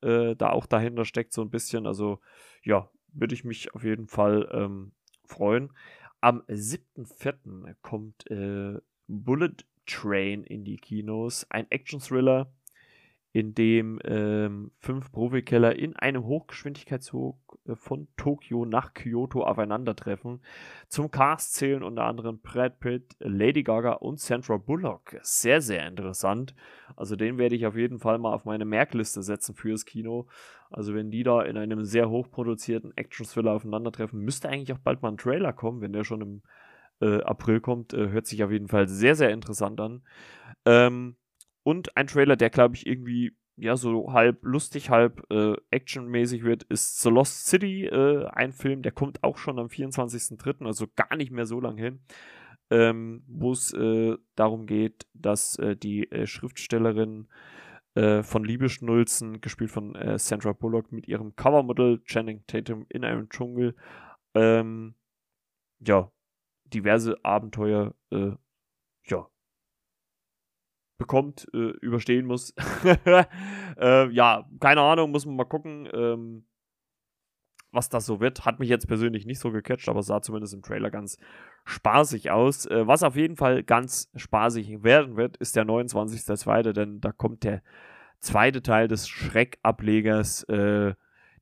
äh, 0.00 0.34
da 0.36 0.50
auch 0.50 0.66
dahinter 0.66 1.04
steckt, 1.04 1.32
so 1.32 1.42
ein 1.42 1.50
bisschen. 1.50 1.86
Also, 1.86 2.20
ja, 2.62 2.88
würde 3.12 3.34
ich 3.34 3.44
mich 3.44 3.74
auf 3.74 3.84
jeden 3.84 4.08
Fall 4.08 4.48
ähm, 4.52 4.92
freuen. 5.24 5.70
Am 6.20 6.40
7.4. 6.48 7.74
kommt 7.82 8.30
äh, 8.30 8.80
Bullet 9.06 9.56
Train 9.86 10.44
in 10.44 10.64
die 10.64 10.76
Kinos, 10.76 11.46
ein 11.50 11.70
Action-Thriller 11.70 12.50
in 13.34 13.52
dem 13.52 13.98
ähm, 14.04 14.70
fünf 14.78 15.10
Profikeller 15.10 15.76
in 15.76 15.96
einem 15.96 16.24
Hochgeschwindigkeitszug 16.24 17.36
äh, 17.66 17.74
von 17.74 18.06
Tokio 18.16 18.64
nach 18.64 18.94
Kyoto 18.94 19.42
aufeinandertreffen. 19.42 20.40
Zum 20.86 21.10
Cast 21.10 21.54
zählen 21.54 21.82
unter 21.82 22.04
anderem 22.04 22.38
Brad 22.38 22.78
Pitt, 22.78 23.16
Lady 23.18 23.64
Gaga 23.64 23.94
und 23.94 24.20
Sandra 24.20 24.56
Bullock. 24.56 25.16
Sehr, 25.22 25.60
sehr 25.60 25.84
interessant. 25.84 26.54
Also 26.94 27.16
den 27.16 27.36
werde 27.36 27.56
ich 27.56 27.66
auf 27.66 27.76
jeden 27.76 27.98
Fall 27.98 28.18
mal 28.18 28.32
auf 28.32 28.44
meine 28.44 28.64
Merkliste 28.64 29.24
setzen 29.24 29.56
fürs 29.56 29.84
Kino. 29.84 30.28
Also 30.70 30.94
wenn 30.94 31.10
die 31.10 31.24
da 31.24 31.42
in 31.42 31.56
einem 31.56 31.84
sehr 31.84 32.08
hochproduzierten 32.08 32.96
Action-Thriller 32.96 33.50
aufeinandertreffen, 33.50 34.20
müsste 34.20 34.48
eigentlich 34.48 34.72
auch 34.72 34.78
bald 34.78 35.02
mal 35.02 35.08
ein 35.08 35.16
Trailer 35.16 35.52
kommen, 35.52 35.80
wenn 35.80 35.92
der 35.92 36.04
schon 36.04 36.20
im 36.20 36.42
äh, 37.00 37.20
April 37.22 37.60
kommt. 37.60 37.94
Äh, 37.94 38.10
hört 38.10 38.28
sich 38.28 38.44
auf 38.44 38.52
jeden 38.52 38.68
Fall 38.68 38.86
sehr, 38.86 39.16
sehr 39.16 39.30
interessant 39.30 39.80
an. 39.80 40.02
Ähm, 40.64 41.16
und 41.64 41.96
ein 41.96 42.06
Trailer, 42.06 42.36
der, 42.36 42.50
glaube 42.50 42.76
ich, 42.76 42.86
irgendwie 42.86 43.36
ja 43.56 43.76
so 43.76 44.12
halb 44.12 44.44
lustig, 44.44 44.90
halb 44.90 45.24
äh, 45.30 45.54
actionmäßig 45.70 46.44
wird, 46.44 46.64
ist 46.64 47.00
The 47.00 47.08
Lost 47.08 47.46
City, 47.46 47.86
äh, 47.86 48.26
ein 48.26 48.52
Film, 48.52 48.82
der 48.82 48.92
kommt 48.92 49.22
auch 49.22 49.38
schon 49.38 49.58
am 49.58 49.68
24.03., 49.68 50.66
also 50.66 50.86
gar 50.94 51.16
nicht 51.16 51.30
mehr 51.30 51.46
so 51.46 51.60
lange 51.60 51.80
hin, 51.80 52.00
ähm, 52.70 53.22
wo 53.26 53.52
es 53.52 53.72
äh, 53.72 54.16
darum 54.34 54.66
geht, 54.66 55.06
dass 55.14 55.58
äh, 55.58 55.76
die 55.76 56.10
äh, 56.10 56.26
Schriftstellerin 56.26 57.28
äh, 57.94 58.22
von 58.22 58.44
Liebeschnulzen, 58.44 59.40
gespielt 59.40 59.70
von 59.70 59.96
Sandra 60.18 60.52
Bullock, 60.52 60.90
mit 60.92 61.06
ihrem 61.08 61.36
Covermodel 61.36 62.02
Channing 62.04 62.44
Tatum 62.46 62.86
in 62.88 63.04
einem 63.04 63.28
Dschungel, 63.28 63.76
ähm, 64.34 64.96
ja, 65.78 66.10
diverse 66.64 67.24
Abenteuer, 67.24 67.94
ja, 68.10 69.28
bekommt, 70.98 71.46
äh, 71.52 71.70
überstehen 71.80 72.26
muss. 72.26 72.54
äh, 73.78 74.10
ja, 74.10 74.48
keine 74.60 74.80
Ahnung, 74.80 75.10
muss 75.10 75.26
man 75.26 75.36
mal 75.36 75.44
gucken, 75.44 75.88
ähm, 75.92 76.44
was 77.72 77.88
das 77.88 78.06
so 78.06 78.20
wird. 78.20 78.44
Hat 78.44 78.60
mich 78.60 78.68
jetzt 78.68 78.86
persönlich 78.86 79.26
nicht 79.26 79.40
so 79.40 79.50
gecatcht, 79.50 79.88
aber 79.88 80.02
sah 80.02 80.22
zumindest 80.22 80.54
im 80.54 80.62
Trailer 80.62 80.90
ganz 80.90 81.18
spaßig 81.64 82.30
aus. 82.30 82.66
Äh, 82.66 82.86
was 82.86 83.02
auf 83.02 83.16
jeden 83.16 83.36
Fall 83.36 83.64
ganz 83.64 84.10
spaßig 84.14 84.82
werden 84.82 85.16
wird, 85.16 85.36
ist 85.38 85.56
der 85.56 85.64
29.02., 85.64 86.72
denn 86.72 87.00
da 87.00 87.12
kommt 87.12 87.44
der 87.44 87.62
zweite 88.20 88.62
Teil 88.62 88.88
des 88.88 89.08
Schreckablegers, 89.08 90.44
äh, 90.44 90.94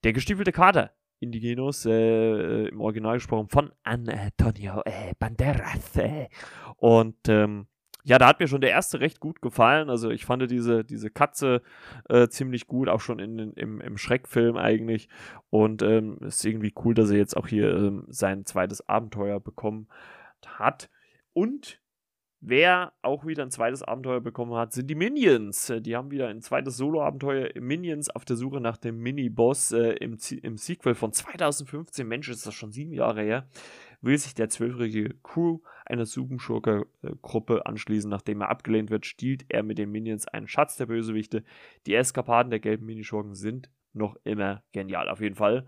der 0.04 0.12
gestiefelte 0.12 0.52
Kater 0.52 0.92
in 1.20 1.30
die 1.30 1.40
Kinos, 1.40 1.86
äh, 1.86 2.66
im 2.66 2.80
Original 2.80 3.14
gesprochen 3.14 3.48
von 3.48 3.70
Antonio 3.84 4.82
äh, 4.84 5.12
Banderas. 5.18 5.92
und 6.76 7.16
ähm, 7.28 7.68
ja, 8.04 8.18
da 8.18 8.26
hat 8.26 8.40
mir 8.40 8.48
schon 8.48 8.60
der 8.60 8.70
erste 8.70 9.00
recht 9.00 9.20
gut 9.20 9.40
gefallen. 9.40 9.88
Also 9.88 10.10
ich 10.10 10.24
fand 10.24 10.50
diese, 10.50 10.84
diese 10.84 11.10
Katze 11.10 11.62
äh, 12.08 12.28
ziemlich 12.28 12.66
gut, 12.66 12.88
auch 12.88 13.00
schon 13.00 13.20
in, 13.20 13.52
im, 13.52 13.80
im 13.80 13.96
Schreckfilm 13.96 14.56
eigentlich. 14.56 15.08
Und 15.50 15.82
ähm, 15.82 16.18
ist 16.20 16.44
irgendwie 16.44 16.74
cool, 16.84 16.94
dass 16.94 17.10
er 17.10 17.18
jetzt 17.18 17.36
auch 17.36 17.46
hier 17.46 17.72
ähm, 17.72 18.04
sein 18.08 18.44
zweites 18.44 18.88
Abenteuer 18.88 19.38
bekommen 19.38 19.88
hat. 20.44 20.90
Und 21.32 21.80
wer 22.40 22.92
auch 23.02 23.24
wieder 23.24 23.44
ein 23.44 23.52
zweites 23.52 23.84
Abenteuer 23.84 24.20
bekommen 24.20 24.54
hat, 24.54 24.72
sind 24.72 24.88
die 24.88 24.96
Minions. 24.96 25.72
Die 25.80 25.94
haben 25.94 26.10
wieder 26.10 26.26
ein 26.26 26.42
zweites 26.42 26.76
Solo-Abenteuer. 26.76 27.50
Minions 27.60 28.10
auf 28.10 28.24
der 28.24 28.34
Suche 28.34 28.60
nach 28.60 28.78
dem 28.78 28.98
Mini-Boss 28.98 29.70
äh, 29.70 29.92
im, 30.00 30.18
im 30.42 30.56
Sequel 30.56 30.96
von 30.96 31.12
2015. 31.12 32.08
Mensch, 32.08 32.28
ist 32.28 32.46
das 32.46 32.54
schon 32.54 32.72
sieben 32.72 32.92
Jahre 32.92 33.22
her 33.22 33.46
will 34.02 34.18
sich 34.18 34.34
der 34.34 34.50
zwölfjährige 34.50 35.14
Crew 35.22 35.60
einer 35.84 36.06
Superschurker-Gruppe 36.06 37.66
anschließen. 37.66 38.10
Nachdem 38.10 38.42
er 38.42 38.50
abgelehnt 38.50 38.90
wird, 38.90 39.06
stiehlt 39.06 39.44
er 39.48 39.62
mit 39.62 39.78
den 39.78 39.90
Minions 39.90 40.28
einen 40.28 40.48
Schatz 40.48 40.76
der 40.76 40.86
Bösewichte. 40.86 41.44
Die 41.86 41.94
Eskapaden 41.94 42.50
der 42.50 42.60
gelben 42.60 42.86
Minischurken 42.86 43.34
sind 43.34 43.70
noch 43.92 44.16
immer 44.24 44.62
genial, 44.72 45.08
auf 45.08 45.20
jeden 45.20 45.34
Fall. 45.34 45.66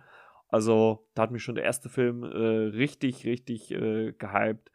Also, 0.48 1.06
da 1.14 1.22
hat 1.22 1.30
mich 1.30 1.42
schon 1.42 1.56
der 1.56 1.64
erste 1.64 1.88
Film 1.88 2.22
äh, 2.22 2.26
richtig, 2.26 3.26
richtig 3.26 3.72
äh, 3.72 4.12
gehypt 4.12 4.70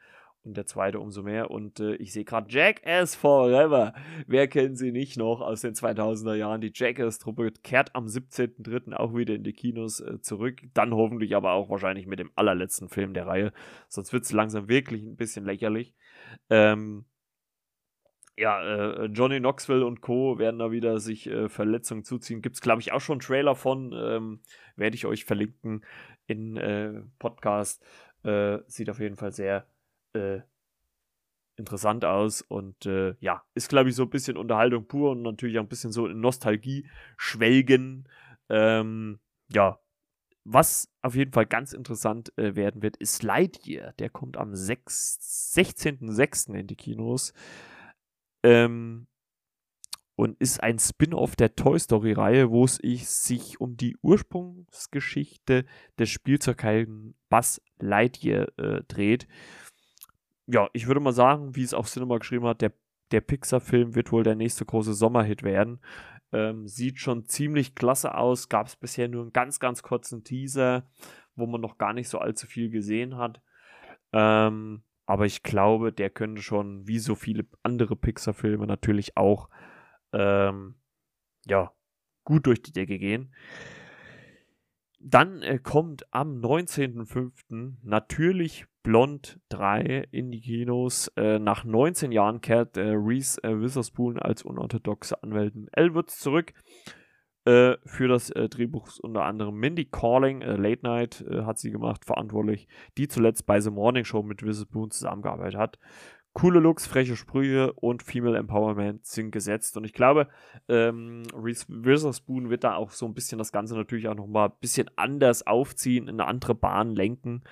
und 0.49 0.57
der 0.57 0.65
zweite 0.65 0.99
umso 0.99 1.23
mehr. 1.23 1.49
Und 1.49 1.79
äh, 1.79 1.95
ich 1.95 2.11
sehe 2.11 2.25
gerade 2.25 2.51
Jackass 2.51 3.15
Forever. 3.15 3.93
Wer 4.27 4.47
kennt 4.47 4.77
sie 4.77 4.91
nicht 4.91 5.17
noch 5.17 5.41
aus 5.41 5.61
den 5.61 5.73
2000er 5.73 6.35
Jahren? 6.35 6.61
Die 6.61 6.71
Jackass-Truppe 6.73 7.53
kehrt 7.63 7.95
am 7.95 8.05
17.03. 8.05 8.93
auch 8.93 9.15
wieder 9.15 9.35
in 9.35 9.43
die 9.43 9.53
Kinos 9.53 10.01
äh, 10.01 10.19
zurück. 10.21 10.61
Dann 10.73 10.93
hoffentlich 10.93 11.35
aber 11.35 11.53
auch 11.53 11.69
wahrscheinlich 11.69 12.07
mit 12.07 12.19
dem 12.19 12.31
allerletzten 12.35 12.89
Film 12.89 13.13
der 13.13 13.27
Reihe. 13.27 13.53
Sonst 13.87 14.11
wird 14.11 14.25
es 14.25 14.31
langsam 14.31 14.67
wirklich 14.67 15.03
ein 15.03 15.15
bisschen 15.15 15.45
lächerlich. 15.45 15.93
Ähm, 16.49 17.05
ja, 18.35 18.61
äh, 18.63 19.05
Johnny 19.05 19.39
Knoxville 19.39 19.85
und 19.85 20.01
Co. 20.01 20.39
werden 20.39 20.59
da 20.59 20.71
wieder 20.71 20.99
sich 20.99 21.27
äh, 21.27 21.49
Verletzungen 21.49 22.03
zuziehen. 22.03 22.41
Gibt 22.41 22.55
es, 22.55 22.61
glaube 22.61 22.81
ich, 22.81 22.91
auch 22.91 23.01
schon 23.01 23.15
einen 23.15 23.21
Trailer 23.21 23.55
von. 23.55 23.93
Ähm, 23.93 24.41
Werde 24.75 24.95
ich 24.95 25.05
euch 25.05 25.25
verlinken 25.25 25.85
in 26.25 26.57
äh, 26.57 27.01
Podcast. 27.19 27.83
Äh, 28.23 28.59
sieht 28.67 28.89
auf 28.89 28.99
jeden 28.99 29.17
Fall 29.17 29.31
sehr 29.31 29.67
äh, 30.13 30.41
interessant 31.59 32.05
aus 32.05 32.41
und 32.41 32.85
äh, 32.85 33.15
ja, 33.19 33.43
ist 33.53 33.69
glaube 33.69 33.89
ich 33.89 33.95
so 33.95 34.03
ein 34.03 34.09
bisschen 34.09 34.37
Unterhaltung 34.37 34.87
pur 34.87 35.11
und 35.11 35.21
natürlich 35.21 35.59
auch 35.59 35.63
ein 35.63 35.69
bisschen 35.69 35.91
so 35.91 36.07
in 36.07 36.21
Nostalgie 36.21 36.89
schwelgen. 37.17 38.07
Ähm, 38.49 39.19
ja, 39.51 39.79
was 40.45 40.89
auf 41.01 41.15
jeden 41.15 41.33
Fall 41.33 41.45
ganz 41.45 41.73
interessant 41.73 42.35
äh, 42.37 42.55
werden 42.55 42.81
wird, 42.81 42.97
ist 42.97 43.21
Lightyear. 43.21 43.93
Der 43.99 44.09
kommt 44.09 44.37
am 44.37 44.53
16.06. 44.53 46.55
in 46.55 46.67
die 46.67 46.75
Kinos. 46.75 47.33
Ähm, 48.43 49.07
und 50.15 50.37
ist 50.41 50.61
ein 50.61 50.79
Spin-off 50.79 51.37
der 51.37 51.55
Toy 51.55 51.79
Story-Reihe, 51.79 52.49
wo 52.49 52.65
es 52.65 52.75
sich 52.75 53.61
um 53.61 53.77
die 53.77 53.95
Ursprungsgeschichte 54.01 55.65
des 55.97 56.09
Spielzeughelden 56.09 57.15
Buzz 57.29 57.61
Lightyear 57.79 58.47
äh, 58.57 58.83
dreht 58.87 59.27
ja, 60.51 60.67
ich 60.73 60.87
würde 60.87 60.99
mal 60.99 61.13
sagen, 61.13 61.55
wie 61.55 61.63
es 61.63 61.73
auch 61.73 61.85
Cinema 61.85 62.17
geschrieben 62.17 62.45
hat, 62.45 62.61
der, 62.61 62.73
der 63.11 63.21
Pixar-Film 63.21 63.95
wird 63.95 64.11
wohl 64.11 64.23
der 64.23 64.35
nächste 64.35 64.65
große 64.65 64.93
Sommerhit 64.93 65.43
werden. 65.43 65.79
Ähm, 66.31 66.67
sieht 66.67 66.99
schon 66.99 67.25
ziemlich 67.25 67.75
klasse 67.75 68.15
aus. 68.15 68.49
Gab 68.49 68.67
es 68.67 68.75
bisher 68.75 69.07
nur 69.07 69.21
einen 69.21 69.33
ganz, 69.33 69.59
ganz 69.59 69.83
kurzen 69.83 70.23
Teaser, 70.23 70.87
wo 71.35 71.45
man 71.45 71.61
noch 71.61 71.77
gar 71.77 71.93
nicht 71.93 72.09
so 72.09 72.17
allzu 72.17 72.47
viel 72.47 72.69
gesehen 72.69 73.17
hat. 73.17 73.41
Ähm, 74.11 74.83
aber 75.05 75.25
ich 75.25 75.43
glaube, 75.43 75.91
der 75.91 76.09
könnte 76.09 76.41
schon, 76.41 76.87
wie 76.87 76.99
so 76.99 77.15
viele 77.15 77.45
andere 77.61 77.95
Pixar-Filme, 77.95 78.65
natürlich 78.65 79.17
auch 79.17 79.49
ähm, 80.13 80.75
ja, 81.45 81.71
gut 82.23 82.47
durch 82.47 82.61
die 82.61 82.73
Decke 82.73 82.97
gehen. 82.97 83.33
Dann 84.99 85.41
äh, 85.43 85.59
kommt 85.59 86.11
am 86.11 86.41
19.05. 86.41 87.77
natürlich 87.83 88.65
Blond 88.83 89.39
3 89.49 90.07
in 90.11 90.31
die 90.31 90.41
Kinos. 90.41 91.09
Äh, 91.15 91.39
nach 91.39 91.63
19 91.63 92.11
Jahren 92.11 92.41
kehrt 92.41 92.77
äh, 92.77 92.91
Reese 92.91 93.43
äh, 93.43 93.59
Witherspoon 93.59 94.19
als 94.19 94.43
unorthodoxe 94.43 95.21
Anwältin 95.21 95.67
Elwood 95.71 96.09
zurück. 96.09 96.53
Äh, 97.45 97.77
für 97.85 98.07
das 98.07 98.29
äh, 98.31 98.49
Drehbuch 98.49 98.89
unter 99.01 99.23
anderem 99.23 99.55
Mindy 99.55 99.85
Calling, 99.85 100.41
äh, 100.41 100.55
Late 100.55 100.83
Night 100.83 101.25
hat 101.29 101.57
sie 101.57 101.71
gemacht, 101.71 102.05
verantwortlich, 102.05 102.67
die 102.97 103.07
zuletzt 103.07 103.45
bei 103.45 103.59
The 103.59 103.71
Morning 103.71 104.05
Show 104.05 104.23
mit 104.23 104.43
Witherspoon 104.43 104.91
zusammengearbeitet 104.91 105.59
hat 105.59 105.79
coole 106.33 106.59
Looks, 106.59 106.87
freche 106.87 107.15
Sprüche 107.15 107.73
und 107.73 108.03
Female 108.03 108.37
Empowerment 108.37 109.05
sind 109.05 109.31
gesetzt. 109.31 109.75
Und 109.77 109.83
ich 109.83 109.93
glaube, 109.93 110.27
ähm, 110.67 111.23
Reese 111.33 111.65
Witherspoon 111.67 112.49
wird 112.49 112.63
da 112.63 112.75
auch 112.75 112.91
so 112.91 113.05
ein 113.05 113.13
bisschen 113.13 113.39
das 113.39 113.51
Ganze 113.51 113.75
natürlich 113.75 114.07
auch 114.07 114.15
nochmal 114.15 114.49
ein 114.49 114.55
bisschen 114.61 114.89
anders 114.95 115.45
aufziehen, 115.45 116.07
in 116.07 116.19
eine 116.19 116.27
andere 116.27 116.55
Bahn 116.55 116.91
lenken. 116.91 117.43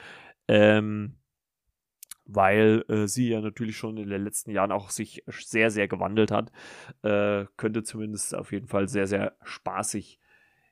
Ähm, 0.47 1.17
weil 2.27 2.83
äh, 2.89 3.07
sie 3.07 3.29
ja 3.29 3.41
natürlich 3.41 3.77
schon 3.77 3.97
in 3.97 4.09
den 4.09 4.23
letzten 4.23 4.51
Jahren 4.51 4.71
auch 4.71 4.89
sich 4.89 5.23
sehr, 5.27 5.71
sehr 5.71 5.87
gewandelt 5.87 6.31
hat. 6.31 6.51
Äh, 7.01 7.45
könnte 7.55 7.83
zumindest 7.83 8.35
auf 8.35 8.51
jeden 8.51 8.67
Fall 8.67 8.89
sehr, 8.89 9.07
sehr 9.07 9.37
spaßig 9.43 10.19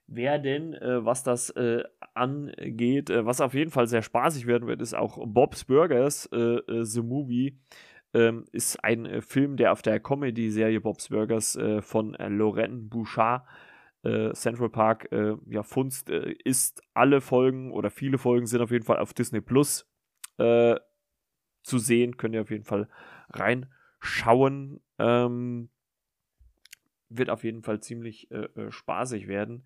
werden, 0.07 0.73
äh, 0.73 1.03
was 1.03 1.23
das 1.23 1.49
äh, 1.51 1.83
angeht. 2.13 3.09
Äh, 3.09 3.25
was 3.25 3.41
auf 3.41 3.53
jeden 3.53 3.71
Fall 3.71 3.87
sehr 3.87 4.01
spaßig 4.01 4.47
werden 4.47 4.67
wird, 4.67 4.81
ist 4.81 4.93
auch 4.93 5.17
Bob's 5.25 5.63
Burgers, 5.63 6.27
äh, 6.27 6.59
The 6.83 7.01
Movie 7.01 7.57
ähm, 8.13 8.45
ist 8.51 8.83
ein 8.83 9.21
Film, 9.21 9.57
der 9.57 9.71
auf 9.71 9.81
der 9.81 9.99
Comedy-Serie 9.99 10.81
Bob's 10.81 11.09
Burgers 11.09 11.57
von 11.81 12.13
Lorraine 12.13 12.77
Bouchard 12.77 13.43
äh, 13.43 13.74
Central 14.33 14.69
Park 14.69 15.11
äh, 15.11 15.35
ja, 15.47 15.63
Funst 15.63 16.09
äh, 16.09 16.33
ist. 16.43 16.81
Alle 16.93 17.21
Folgen 17.21 17.71
oder 17.71 17.89
viele 17.89 18.17
Folgen 18.17 18.45
sind 18.45 18.61
auf 18.61 18.71
jeden 18.71 18.85
Fall 18.85 18.99
auf 18.99 19.13
Disney 19.13 19.41
Plus 19.41 19.89
zu 20.37 21.79
sehen. 21.79 22.17
Könnt 22.17 22.35
ihr 22.35 22.41
auf 22.41 22.51
jeden 22.51 22.65
Fall 22.65 22.89
reinschauen. 23.29 24.81
Ähm, 24.99 25.69
wird 27.07 27.29
auf 27.29 27.45
jeden 27.45 27.63
Fall 27.63 27.79
ziemlich 27.79 28.27
spaßig 28.67 29.29
werden. 29.29 29.65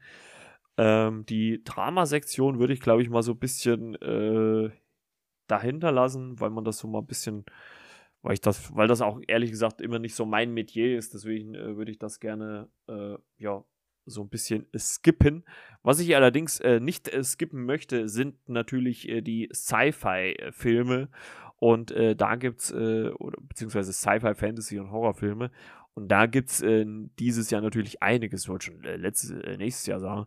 Ähm, 0.77 1.25
die 1.25 1.63
Dramasektion 1.63 2.60
würde 2.60 2.74
ich, 2.74 2.81
glaube 2.81 3.01
ich, 3.01 3.10
mal 3.10 3.24
so 3.24 3.31
ein 3.31 3.39
bisschen 3.39 3.98
dahinter 5.48 5.91
lassen, 5.91 6.39
weil 6.39 6.51
man 6.51 6.63
das 6.63 6.77
so 6.77 6.88
mal 6.88 7.00
ein 7.00 7.08
bisschen 7.08 7.46
weil 8.22 8.34
ich 8.34 8.41
das, 8.41 8.75
weil 8.75 8.88
das 8.88 9.01
auch 9.01 9.19
ehrlich 9.27 9.51
gesagt 9.51 9.81
immer 9.81 10.00
nicht 10.00 10.15
so 10.15 10.25
mein 10.25 10.53
Metier 10.53 10.98
ist, 10.98 11.13
deswegen 11.13 11.55
äh, 11.55 11.77
würde 11.77 11.91
ich 11.91 12.00
das 12.00 12.19
gerne 12.19 12.69
äh, 12.88 13.17
ja 13.38 13.63
so 14.06 14.22
ein 14.22 14.29
bisschen 14.29 14.65
skippen. 14.77 15.44
Was 15.84 16.00
ich 16.00 16.15
allerdings 16.15 16.60
äh, 16.60 16.79
nicht 16.79 17.08
äh, 17.08 17.24
skippen 17.24 17.65
möchte, 17.65 18.10
sind 18.10 18.36
natürlich 18.48 19.08
äh, 19.08 19.22
die 19.22 19.50
Sci-Fi-Filme. 19.53 21.10
Und 21.58 21.91
äh, 21.91 22.15
da 22.15 22.36
gibt 22.36 22.62
es, 22.62 22.72
äh, 22.72 23.12
beziehungsweise 23.41 23.94
Sci-Fi, 23.94 24.34
Fantasy 24.36 24.79
und 24.79 24.91
Horrorfilme. 24.91 25.51
Und 25.94 26.08
da 26.08 26.25
gibt 26.25 26.50
es 26.50 26.62
äh, 26.62 26.86
dieses 27.20 27.50
Jahr 27.50 27.62
natürlich 27.62 28.01
einiges, 28.01 28.48
wollte 28.48 28.68
schon 28.68 28.82
letztes, 28.82 29.32
nächstes 29.58 29.86
Jahr 29.86 30.00
sagen. 30.00 30.25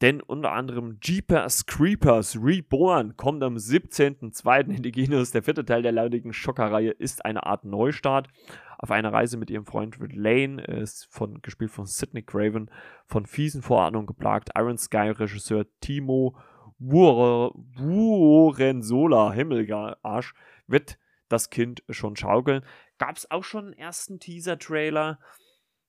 Denn 0.00 0.20
unter 0.20 0.52
anderem 0.52 0.98
Jeepers 1.00 1.66
Creepers 1.66 2.36
Reborn 2.42 3.16
kommt 3.16 3.42
am 3.42 3.54
17.02. 3.54 4.74
in 4.74 4.82
die 4.82 4.90
Kinos. 4.90 5.30
Der 5.30 5.42
vierte 5.42 5.64
Teil 5.64 5.82
der 5.82 5.92
lautigen 5.92 6.32
Schockerreihe 6.32 6.90
ist 6.90 7.24
eine 7.24 7.46
Art 7.46 7.64
Neustart 7.64 8.28
auf 8.78 8.90
einer 8.90 9.12
Reise 9.12 9.36
mit 9.36 9.50
ihrem 9.50 9.66
Freund 9.66 9.96
Lane, 9.98 10.62
ist 10.62 11.06
von, 11.10 11.40
gespielt 11.42 11.70
von 11.70 11.86
Sidney 11.86 12.22
Craven, 12.22 12.70
von 13.06 13.26
fiesen 13.26 13.62
Vorahnungen 13.62 14.06
geplagt. 14.06 14.50
Iron 14.56 14.78
Sky 14.78 15.10
Regisseur 15.10 15.66
Timo 15.80 16.36
Wurensola, 16.78 17.72
Himmelarsch, 19.32 20.34
wird 20.66 20.98
das 21.28 21.50
Kind 21.50 21.82
schon 21.88 22.16
schaukeln. 22.16 22.64
Gab 22.98 23.16
es 23.16 23.30
auch 23.30 23.44
schon 23.44 23.66
einen 23.66 23.74
ersten 23.74 24.18
Teaser-Trailer? 24.20 25.18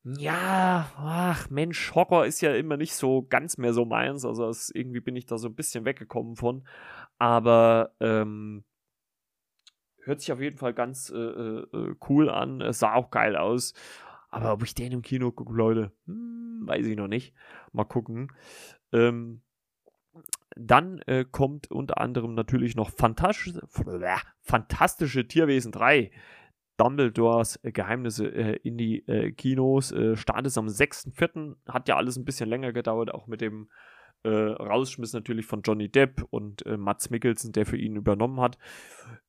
Ja, 0.04 0.92
ach 0.98 1.50
Mensch, 1.50 1.96
Horror 1.96 2.28
ist 2.28 2.42
ja 2.42 2.54
immer 2.54 2.78
nicht 2.78 2.94
so 2.94 3.24
ganz 3.24 3.58
mehr 3.58 3.74
so 3.74 3.86
meins. 3.86 4.24
Also 4.24 4.52
irgendwie 4.74 5.00
bin 5.00 5.16
ich 5.16 5.26
da 5.26 5.40
so 5.40 5.48
ein 5.48 5.56
bisschen 5.56 5.84
weggekommen 5.84 6.36
von. 6.36 6.68
Aber 7.18 7.96
ähm, 8.00 8.64
hört 10.06 10.22
sich 10.22 10.32
auf 10.32 10.42
jeden 10.42 10.58
Fall 10.58 10.74
ganz 10.74 11.10
äh, 11.10 11.18
äh, 11.18 11.96
cool 12.10 12.30
an. 12.30 12.62
Es 12.62 12.80
sah 12.80 12.94
auch 12.94 13.12
geil 13.12 13.36
aus. 13.36 13.74
Aber 14.30 14.52
ob 14.54 14.64
ich 14.64 14.76
den 14.76 14.92
im 14.92 15.02
Kino 15.02 15.32
gucke, 15.32 15.54
Leute, 15.54 15.92
hm, 16.06 16.64
weiß 16.66 16.86
ich 16.86 16.96
noch 16.96 17.08
nicht. 17.08 17.34
Mal 17.72 17.86
gucken. 17.86 18.32
Ähm, 18.92 19.42
dann 20.56 21.00
äh, 21.00 21.26
kommt 21.30 21.70
unter 21.72 22.00
anderem 22.00 22.36
natürlich 22.36 22.76
noch 22.76 22.90
Fantastische, 22.90 23.62
Fantastische 24.42 25.28
Tierwesen 25.28 25.72
3. 25.72 26.12
Dumbledores 26.78 27.60
äh, 27.64 27.72
Geheimnisse 27.72 28.28
äh, 28.28 28.60
in 28.64 28.78
die 28.78 29.08
äh, 29.08 29.32
Kinos. 29.32 29.92
Äh, 29.92 30.16
Start 30.16 30.46
ist 30.48 30.58
am 30.58 30.68
6.4. 30.68 31.56
Hat 31.68 31.88
ja 31.88 31.96
alles 31.96 32.18
ein 32.18 32.26
bisschen 32.26 32.50
länger 32.50 32.74
gedauert, 32.74 33.14
auch 33.14 33.28
mit 33.28 33.42
dem 33.42 33.70
äh, 34.26 34.52
Rausschmiss 34.62 35.14
natürlich 35.14 35.46
von 35.46 35.62
Johnny 35.62 35.90
Depp 35.90 36.26
und 36.30 36.66
äh, 36.66 36.78
Mats 36.78 37.10
Mikkelsen, 37.10 37.52
der 37.52 37.66
für 37.66 37.78
ihn 37.78 37.96
übernommen 37.96 38.42
hat. 38.42 38.58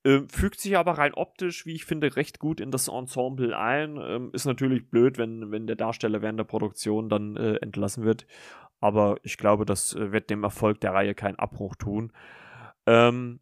Ähm, 0.04 0.28
fügt 0.28 0.58
sich 0.58 0.76
aber 0.76 0.92
rein 0.92 1.14
optisch, 1.14 1.66
wie 1.66 1.74
ich 1.74 1.84
finde, 1.84 2.16
recht 2.16 2.38
gut 2.38 2.60
in 2.60 2.70
das 2.70 2.88
Ensemble 2.88 3.56
ein. 3.56 3.98
Ähm, 4.00 4.30
ist 4.32 4.46
natürlich 4.46 4.88
blöd, 4.90 5.18
wenn, 5.18 5.50
wenn 5.50 5.66
der 5.66 5.76
Darsteller 5.76 6.22
während 6.22 6.38
der 6.38 6.44
Produktion 6.44 7.08
dann 7.08 7.36
äh, 7.36 7.56
entlassen 7.56 8.04
wird. 8.04 8.26
Aber 8.80 9.18
ich 9.22 9.36
glaube, 9.36 9.66
das 9.66 9.94
äh, 9.94 10.12
wird 10.12 10.30
dem 10.30 10.42
Erfolg 10.42 10.80
der 10.80 10.94
Reihe 10.94 11.14
keinen 11.14 11.38
Abbruch 11.38 11.76
tun. 11.76 12.12
Ähm, 12.86 13.40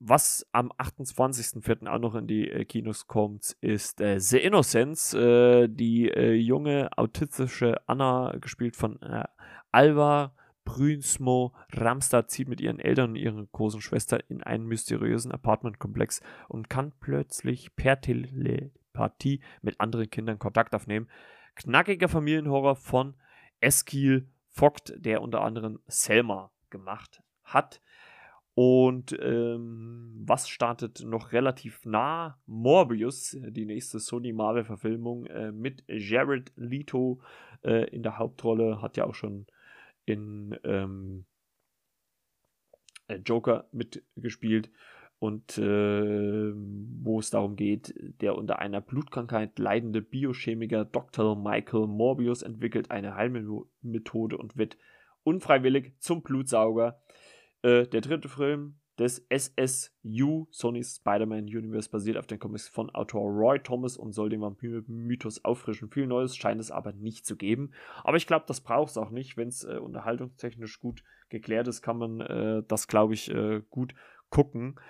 was 0.00 0.46
am 0.52 0.70
28.04. 0.72 1.88
auch 1.88 1.98
noch 1.98 2.14
in 2.14 2.28
die 2.28 2.48
äh, 2.48 2.64
Kinos 2.64 3.08
kommt, 3.08 3.56
ist 3.60 4.00
äh, 4.00 4.20
The 4.20 4.38
Innocence. 4.38 5.12
Äh, 5.14 5.68
die 5.68 6.08
äh, 6.08 6.34
junge 6.34 6.90
autistische 6.96 7.80
Anna, 7.88 8.36
gespielt 8.40 8.76
von 8.76 9.02
äh, 9.02 9.24
Alva 9.72 10.34
Brünsmo 10.68 11.54
Ramstad 11.72 12.30
zieht 12.30 12.46
mit 12.46 12.60
ihren 12.60 12.78
Eltern 12.78 13.10
und 13.10 13.16
ihrer 13.16 13.46
großen 13.52 13.80
Schwester 13.80 14.20
in 14.28 14.42
einen 14.42 14.66
mysteriösen 14.66 15.32
Apartmentkomplex 15.32 16.20
und 16.46 16.68
kann 16.68 16.92
plötzlich 17.00 17.74
per 17.74 18.02
Telepathie 18.02 19.40
mit 19.62 19.80
anderen 19.80 20.10
Kindern 20.10 20.38
Kontakt 20.38 20.74
aufnehmen. 20.74 21.08
Knackiger 21.54 22.08
Familienhorror 22.08 22.76
von 22.76 23.14
Eskil 23.60 24.28
Vogt, 24.50 24.92
der 24.98 25.22
unter 25.22 25.40
anderem 25.40 25.80
Selma 25.86 26.50
gemacht 26.68 27.22
hat. 27.44 27.80
Und 28.52 29.18
ähm, 29.22 30.22
was 30.26 30.50
startet 30.50 31.02
noch 31.02 31.32
relativ 31.32 31.86
nah? 31.86 32.38
Morbius, 32.44 33.38
die 33.40 33.64
nächste 33.64 34.00
Sony 34.00 34.34
Marvel-Verfilmung 34.34 35.24
äh, 35.26 35.50
mit 35.50 35.82
Jared 35.88 36.52
Leto 36.56 37.20
äh, 37.64 37.88
in 37.88 38.02
der 38.02 38.18
Hauptrolle, 38.18 38.82
hat 38.82 38.98
ja 38.98 39.06
auch 39.06 39.14
schon 39.14 39.46
in 40.08 40.58
ähm, 40.64 41.24
äh, 43.08 43.16
Joker 43.16 43.68
mitgespielt 43.72 44.70
und 45.18 45.58
äh, 45.58 46.52
wo 46.54 47.18
es 47.18 47.30
darum 47.30 47.56
geht, 47.56 47.92
der 48.20 48.36
unter 48.36 48.60
einer 48.60 48.80
Blutkrankheit 48.80 49.58
leidende 49.58 50.00
Biochemiker 50.00 50.84
Dr. 50.84 51.34
Michael 51.34 51.88
Morbius 51.88 52.42
entwickelt 52.42 52.90
eine 52.90 53.16
Heilmethode 53.16 54.36
und 54.36 54.56
wird 54.56 54.78
unfreiwillig 55.24 55.94
zum 55.98 56.22
Blutsauger. 56.22 57.00
Äh, 57.62 57.86
der 57.88 58.00
dritte 58.00 58.28
Film 58.28 58.78
des 58.98 59.26
SSU, 59.30 60.46
Sony's 60.50 60.96
Spider-Man 60.96 61.44
Universe, 61.44 61.88
basiert 61.88 62.16
auf 62.16 62.26
den 62.26 62.38
Comics 62.38 62.68
von 62.68 62.90
Autor 62.90 63.30
Roy 63.30 63.58
Thomas 63.60 63.96
und 63.96 64.12
soll 64.12 64.28
den 64.28 64.40
Vampir-Mythos 64.40 65.44
auffrischen. 65.44 65.90
Viel 65.90 66.06
Neues 66.06 66.36
scheint 66.36 66.60
es 66.60 66.70
aber 66.70 66.92
nicht 66.92 67.24
zu 67.24 67.36
geben. 67.36 67.72
Aber 68.02 68.16
ich 68.16 68.26
glaube, 68.26 68.44
das 68.48 68.60
braucht 68.60 68.90
es 68.90 68.96
auch 68.96 69.10
nicht. 69.10 69.36
Wenn 69.36 69.48
es 69.48 69.64
äh, 69.64 69.78
unterhaltungstechnisch 69.78 70.80
gut 70.80 71.02
geklärt 71.28 71.68
ist, 71.68 71.82
kann 71.82 71.98
man 71.98 72.20
äh, 72.20 72.62
das, 72.66 72.88
glaube 72.88 73.14
ich, 73.14 73.30
äh, 73.30 73.62
gut 73.70 73.94
gucken. 74.30 74.80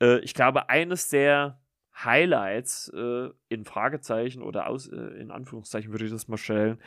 Äh, 0.00 0.18
ich 0.20 0.34
glaube, 0.34 0.68
eines 0.68 1.08
der 1.08 1.60
Highlights 1.96 2.88
äh, 2.94 3.30
in 3.48 3.64
Fragezeichen 3.64 4.42
oder 4.42 4.68
aus, 4.68 4.88
äh, 4.88 4.96
in 4.96 5.30
Anführungszeichen 5.30 5.92
würde 5.92 6.06
ich 6.06 6.10
das 6.10 6.28
mal 6.28 6.36
stellen, 6.36 6.80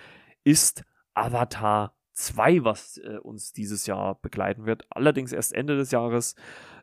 ist 0.44 0.84
Avatar 1.14 1.96
2, 2.18 2.64
was 2.64 2.98
äh, 2.98 3.18
uns 3.22 3.54
dieses 3.54 3.86
Jahr 3.86 4.16
begleiten 4.22 4.66
wird. 4.66 4.86
Allerdings 4.90 5.32
erst 5.32 5.54
Ende 5.54 5.78
des 5.78 5.92
Jahres, 5.92 6.36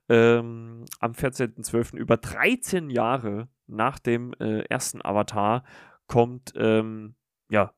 ähm, 0.08 0.84
am 1.00 1.12
14.12. 1.12 1.96
über 1.96 2.16
13 2.16 2.90
Jahre 2.90 3.48
nach 3.66 3.98
dem 3.98 4.34
äh, 4.34 4.60
ersten 4.68 5.04
Avatar 5.04 5.64
kommt 6.06 6.52
ähm, 6.56 7.14
ja 7.50 7.72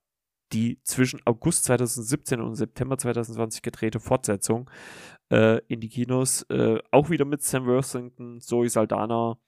die 0.53 0.81
zwischen 0.83 1.21
August 1.25 1.65
2017 1.65 2.41
und 2.41 2.55
September 2.55 2.99
2020 2.99 3.63
gedrehte 3.63 4.01
Fortsetzung 4.01 4.71
äh, 5.31 5.61
in 5.67 5.81
die 5.81 5.89
Kinos. 5.89 6.43
Äh, 6.51 6.79
auch 6.91 7.11
wieder 7.11 7.25
mit 7.25 7.43
Sam 7.43 7.67
Worthington, 7.67 8.41
Zoe 8.41 8.69
Saldana. 8.69 9.39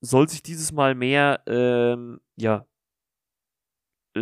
Soll 0.00 0.28
sich 0.28 0.42
dieses 0.42 0.72
Mal 0.72 0.94
mehr 0.94 1.42
ähm, 1.46 2.20
ja, 2.36 2.66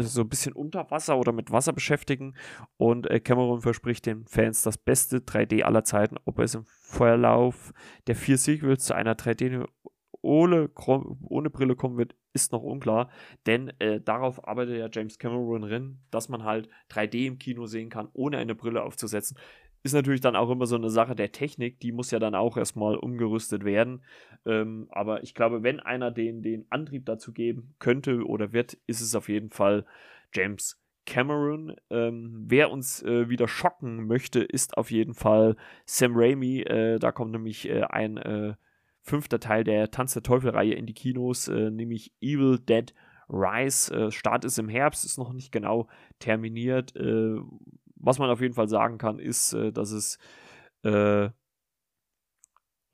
so 0.03 0.23
ein 0.23 0.29
bisschen 0.29 0.53
unter 0.53 0.91
Wasser 0.91 1.19
oder 1.19 1.33
mit 1.33 1.51
Wasser 1.51 1.73
beschäftigen. 1.73 2.35
Und 2.77 3.09
äh, 3.11 3.21
Cameron 3.21 3.61
verspricht 3.61 4.07
den 4.07 4.27
Fans 4.27 4.63
das 4.63 4.79
beste 4.79 5.19
3D 5.19 5.63
aller 5.63 5.85
Zeiten. 5.85 6.17
Ob 6.25 6.39
es 6.39 6.55
im 6.55 6.65
Verlauf 6.65 7.73
der 8.07 8.17
vier 8.17 8.39
Sequels 8.39 8.85
zu 8.85 8.95
einer 8.95 9.15
3D 9.15 9.67
ohne, 10.25 10.71
ohne 11.29 11.51
Brille 11.51 11.77
kommen 11.77 11.99
wird, 11.99 12.17
ist 12.33 12.53
noch 12.53 12.63
unklar. 12.63 13.11
Denn 13.47 13.73
äh, 13.79 14.01
darauf 14.01 14.49
arbeitet 14.49 14.79
ja 14.79 14.89
James 14.91 15.19
Cameron 15.19 15.63
drin, 15.63 15.99
dass 16.11 16.31
man 16.31 16.45
halt 16.45 16.69
3D 16.91 17.27
im 17.27 17.39
Kino 17.39 17.67
sehen 17.67 17.91
kann, 17.91 18.09
ohne 18.15 18.39
eine 18.39 18.55
Brille 18.55 18.83
aufzusetzen 18.83 19.37
ist 19.85 19.93
natürlich 19.93 20.23
dann 20.23 20.35
auch 20.35 20.51
immer 20.51 20.67
so 20.67 20.77
eine 20.77 20.89
Sache 20.89 21.15
der 21.15 21.31
Technik, 21.31 21.79
die 21.79 21.93
muss 21.93 22.11
ja 22.11 22.19
dann 22.19 22.35
auch 22.35 22.57
erstmal 22.57 22.97
umgerüstet 22.97 23.65
werden. 23.65 24.03
Ähm, 24.47 24.89
aber 24.91 25.23
ich 25.23 25.35
glaube, 25.35 25.63
wenn 25.63 25.79
einer 25.79 26.11
den, 26.11 26.43
den 26.43 26.65
Antrieb 26.71 27.05
dazu 27.05 27.33
geben 27.33 27.75
könnte 27.79 28.25
oder 28.27 28.55
wird, 28.55 28.79
ist 28.87 29.03
es 29.03 29.15
auf 29.15 29.29
jeden 29.29 29.51
Fall 29.51 29.85
James 30.33 30.83
Cameron. 31.05 31.77
Ähm, 31.91 32.45
wer 32.47 32.71
uns 32.71 33.03
äh, 33.03 33.29
wieder 33.29 33.47
schocken 33.47 34.07
möchte, 34.07 34.41
ist 34.41 34.79
auf 34.79 34.91
jeden 34.91 35.13
Fall 35.13 35.55
Sam 35.85 36.13
Raimi. 36.17 36.63
Äh, 36.63 36.99
da 36.99 37.13
kommt 37.13 37.33
nämlich 37.33 37.69
äh, 37.69 37.83
ein 37.83 38.17
äh, 38.17 38.55
fünfter 39.03 39.39
Teil 39.39 39.65
der 39.65 39.91
Tanz 39.91 40.15
der 40.15 40.23
Teufel-Reihe 40.23 40.73
in 40.73 40.87
die 40.87 40.95
Kinos, 40.95 41.49
äh, 41.49 41.71
nämlich 41.71 42.11
Evil 42.23 42.59
Dead 42.59 42.95
Rise. 43.29 43.95
Äh, 43.95 44.11
Start 44.11 44.47
ist 44.47 44.59
im 44.59 44.71
Herbst, 44.71 45.05
ist 45.05 45.19
noch 45.19 45.35
nicht 45.35 45.53
genau 45.53 45.89
terminiert 46.21 46.95
was 48.05 48.19
man 48.19 48.31
auf 48.31 48.41
jeden 48.41 48.55
Fall 48.55 48.69
sagen 48.69 48.99
kann, 48.99 49.19
ist, 49.19 49.53
äh, 49.53 49.73
dass 49.73 49.91
es 49.91 50.19
äh, 50.83 51.31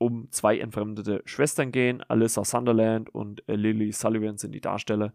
um 0.01 0.31
zwei 0.31 0.57
entfremdete 0.57 1.21
Schwestern 1.25 1.71
gehen. 1.71 2.01
Alyssa 2.07 2.43
Sunderland 2.43 3.13
und 3.13 3.47
äh, 3.47 3.55
Lily 3.55 3.91
Sullivan 3.91 4.37
sind 4.37 4.53
die 4.53 4.61
Darsteller 4.61 5.13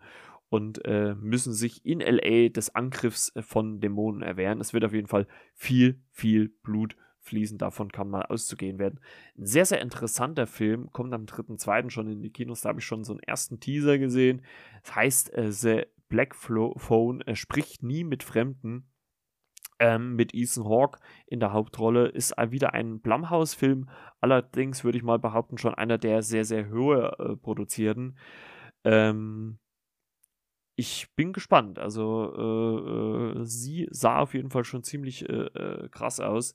und 0.48 0.84
äh, 0.84 1.14
müssen 1.16 1.52
sich 1.52 1.84
in 1.84 2.00
LA 2.00 2.50
des 2.50 2.74
Angriffs 2.74 3.34
äh, 3.34 3.42
von 3.42 3.80
Dämonen 3.80 4.22
erwehren. 4.22 4.60
Es 4.60 4.72
wird 4.72 4.84
auf 4.84 4.92
jeden 4.92 5.08
Fall 5.08 5.26
viel, 5.54 6.00
viel 6.12 6.50
Blut 6.62 6.96
fließen. 7.18 7.58
Davon 7.58 7.90
kann 7.90 8.08
mal 8.08 8.22
auszugehen 8.22 8.78
werden. 8.78 9.00
Ein 9.36 9.46
sehr, 9.46 9.66
sehr 9.66 9.80
interessanter 9.80 10.46
Film. 10.46 10.92
Kommt 10.92 11.12
am 11.12 11.24
3.2. 11.24 11.90
schon 11.90 12.08
in 12.08 12.22
die 12.22 12.30
Kinos. 12.30 12.60
Da 12.60 12.68
habe 12.68 12.78
ich 12.78 12.86
schon 12.86 13.02
so 13.02 13.12
einen 13.12 13.24
ersten 13.24 13.58
Teaser 13.58 13.98
gesehen. 13.98 14.42
Das 14.84 14.94
heißt, 14.94 15.34
äh, 15.34 15.50
The 15.50 15.82
Black 16.08 16.36
Phone 16.36 17.24
spricht 17.34 17.82
nie 17.82 18.04
mit 18.04 18.22
Fremden 18.22 18.86
ähm, 19.78 20.16
mit 20.16 20.34
Ethan 20.34 20.64
Hawke 20.64 20.98
in 21.26 21.40
der 21.40 21.52
Hauptrolle. 21.52 22.08
Ist 22.08 22.34
wieder 22.50 22.74
ein 22.74 23.00
Blumhouse-Film, 23.00 23.88
allerdings 24.20 24.84
würde 24.84 24.98
ich 24.98 25.04
mal 25.04 25.18
behaupten, 25.18 25.58
schon 25.58 25.74
einer 25.74 25.98
der 25.98 26.22
sehr, 26.22 26.44
sehr 26.44 26.66
höher 26.66 27.18
äh, 27.18 27.36
produzierten. 27.36 28.16
Ähm, 28.84 29.58
ich 30.76 31.08
bin 31.16 31.32
gespannt. 31.32 31.78
Also 31.78 32.32
äh, 32.36 33.40
äh, 33.40 33.44
sie 33.44 33.88
sah 33.90 34.18
auf 34.20 34.34
jeden 34.34 34.50
Fall 34.50 34.64
schon 34.64 34.82
ziemlich 34.82 35.28
äh, 35.28 35.46
äh 35.46 35.88
krass 35.88 36.20
aus. 36.20 36.54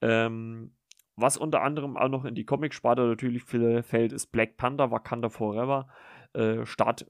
Ähm, 0.00 0.72
was 1.16 1.36
unter 1.36 1.62
anderem 1.62 1.96
auch 1.96 2.08
noch 2.08 2.24
in 2.24 2.36
die 2.36 2.44
Comic-Sparte 2.44 3.02
natürlich 3.02 3.42
fällt, 3.42 4.12
ist 4.12 4.28
Black 4.28 4.56
Panther 4.56 4.92
Wakanda 4.92 5.28
Forever. 5.28 5.88
Äh, 6.34 6.66
Start, 6.66 7.06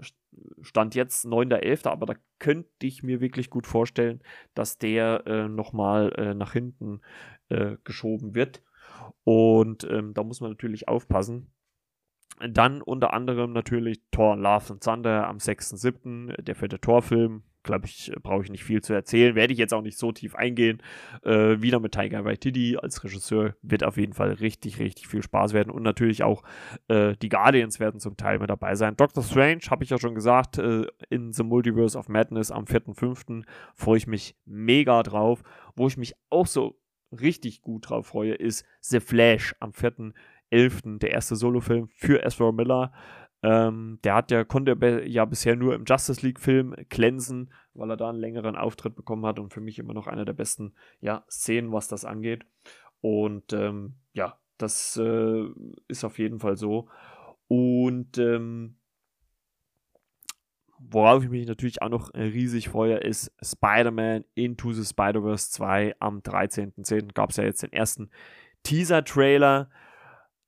stand 0.62 0.94
jetzt 0.94 1.24
9.11., 1.26 1.88
aber 1.88 2.06
da 2.06 2.14
könnte 2.38 2.86
ich 2.86 3.02
mir 3.02 3.20
wirklich 3.20 3.50
gut 3.50 3.66
vorstellen, 3.66 4.20
dass 4.54 4.78
der 4.78 5.26
äh, 5.26 5.48
nochmal 5.48 6.12
äh, 6.16 6.34
nach 6.34 6.52
hinten 6.52 7.00
äh, 7.48 7.76
geschoben 7.84 8.34
wird. 8.34 8.62
Und 9.24 9.84
ähm, 9.84 10.14
da 10.14 10.22
muss 10.22 10.40
man 10.40 10.50
natürlich 10.50 10.88
aufpassen. 10.88 11.52
Dann 12.40 12.82
unter 12.82 13.12
anderem 13.12 13.52
natürlich 13.52 14.00
Thor 14.10 14.36
Love 14.36 14.74
and 14.74 14.82
Thunder 14.82 15.26
am 15.26 15.38
6.7., 15.38 16.40
der 16.40 16.54
vierte 16.54 16.80
Torfilm. 16.80 17.42
Glaube 17.62 17.86
ich, 17.86 18.12
brauche 18.22 18.44
ich 18.44 18.50
nicht 18.50 18.64
viel 18.64 18.82
zu 18.82 18.92
erzählen. 18.92 19.34
Werde 19.34 19.52
ich 19.52 19.58
jetzt 19.58 19.74
auch 19.74 19.82
nicht 19.82 19.98
so 19.98 20.12
tief 20.12 20.34
eingehen. 20.34 20.82
Äh, 21.22 21.60
wieder 21.60 21.80
mit 21.80 21.92
Tiger 21.92 22.24
Waititi 22.24 22.76
als 22.76 23.02
Regisseur. 23.04 23.54
Wird 23.62 23.84
auf 23.84 23.96
jeden 23.96 24.12
Fall 24.12 24.32
richtig, 24.32 24.78
richtig 24.78 25.08
viel 25.08 25.22
Spaß 25.22 25.52
werden. 25.52 25.70
Und 25.70 25.82
natürlich 25.82 26.22
auch 26.22 26.42
äh, 26.88 27.14
die 27.20 27.28
Guardians 27.28 27.80
werden 27.80 28.00
zum 28.00 28.16
Teil 28.16 28.38
mit 28.38 28.50
dabei 28.50 28.74
sein. 28.74 28.96
Doctor 28.96 29.22
Strange, 29.22 29.60
habe 29.70 29.84
ich 29.84 29.90
ja 29.90 29.98
schon 29.98 30.14
gesagt, 30.14 30.58
äh, 30.58 30.86
in 31.10 31.32
The 31.32 31.42
Multiverse 31.42 31.98
of 31.98 32.08
Madness 32.08 32.50
am 32.50 32.64
4.5. 32.64 33.44
freue 33.74 33.98
ich 33.98 34.06
mich 34.06 34.36
mega 34.44 35.02
drauf. 35.02 35.42
Wo 35.76 35.86
ich 35.86 35.96
mich 35.96 36.14
auch 36.30 36.46
so 36.46 36.80
richtig 37.12 37.62
gut 37.62 37.90
drauf 37.90 38.08
freue, 38.08 38.34
ist 38.34 38.64
The 38.80 39.00
Flash 39.00 39.54
am 39.60 39.72
4. 39.72 40.12
11. 40.50 40.98
der 40.98 41.10
erste 41.10 41.36
Solofilm 41.36 41.88
für 41.94 42.22
Ezra 42.22 42.52
Miller. 42.52 42.92
Ähm, 43.42 43.98
der 44.02 44.14
hat 44.14 44.30
ja, 44.30 44.44
konnte 44.44 44.76
ja 45.06 45.24
bisher 45.24 45.54
nur 45.54 45.74
im 45.74 45.84
Justice 45.84 46.26
League-Film 46.26 46.74
glänzen, 46.88 47.52
weil 47.74 47.90
er 47.90 47.96
da 47.96 48.08
einen 48.08 48.18
längeren 48.18 48.56
Auftritt 48.56 48.96
bekommen 48.96 49.24
hat 49.26 49.38
und 49.38 49.52
für 49.52 49.60
mich 49.60 49.78
immer 49.78 49.94
noch 49.94 50.06
einer 50.06 50.24
der 50.24 50.32
besten 50.32 50.74
ja, 51.00 51.24
Szenen, 51.30 51.72
was 51.72 51.88
das 51.88 52.04
angeht. 52.04 52.44
Und 53.00 53.52
ähm, 53.52 53.94
ja, 54.12 54.38
das 54.56 54.96
äh, 54.96 55.44
ist 55.86 56.04
auf 56.04 56.18
jeden 56.18 56.40
Fall 56.40 56.56
so. 56.56 56.88
Und 57.46 58.18
ähm, 58.18 58.76
worauf 60.78 61.22
ich 61.22 61.30
mich 61.30 61.46
natürlich 61.46 61.80
auch 61.80 61.88
noch 61.88 62.12
riesig 62.14 62.68
freue, 62.68 62.96
ist 62.96 63.32
Spider-Man 63.40 64.24
Into 64.34 64.72
the 64.72 64.84
Spider-Verse 64.84 65.50
2 65.52 65.96
am 66.00 66.18
13.10. 66.18 67.14
gab 67.14 67.30
es 67.30 67.36
ja 67.36 67.44
jetzt 67.44 67.62
den 67.62 67.72
ersten 67.72 68.10
Teaser-Trailer 68.64 69.70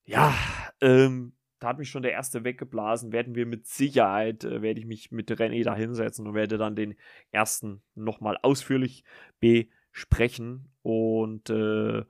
ja, 0.04 0.34
ähm, 0.80 1.32
da 1.60 1.68
hat 1.68 1.78
mich 1.78 1.90
schon 1.90 2.02
der 2.02 2.12
erste 2.12 2.42
weggeblasen. 2.42 3.12
Werden 3.12 3.34
wir 3.34 3.46
mit 3.46 3.66
Sicherheit, 3.66 4.44
äh, 4.44 4.62
werde 4.62 4.80
ich 4.80 4.86
mich 4.86 5.12
mit 5.12 5.30
René 5.30 5.62
da 5.62 5.76
hinsetzen 5.76 6.26
und 6.26 6.34
werde 6.34 6.58
dann 6.58 6.74
den 6.74 6.96
ersten 7.30 7.82
nochmal 7.94 8.38
ausführlich 8.42 9.04
besprechen. 9.38 10.72
Und 10.82 11.50
äh, 11.50 12.02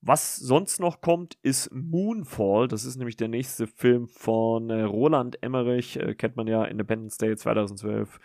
was 0.00 0.36
sonst 0.36 0.78
noch 0.78 1.00
kommt, 1.00 1.36
ist 1.42 1.70
Moonfall. 1.74 2.68
Das 2.68 2.84
ist 2.84 2.96
nämlich 2.96 3.16
der 3.16 3.28
nächste 3.28 3.66
Film 3.66 4.06
von 4.06 4.70
äh, 4.70 4.82
Roland 4.82 5.42
Emmerich. 5.42 5.98
Äh, 5.98 6.14
kennt 6.14 6.36
man 6.36 6.46
ja 6.46 6.64
Independence 6.64 7.18
Day 7.18 7.36
2012. 7.36 8.20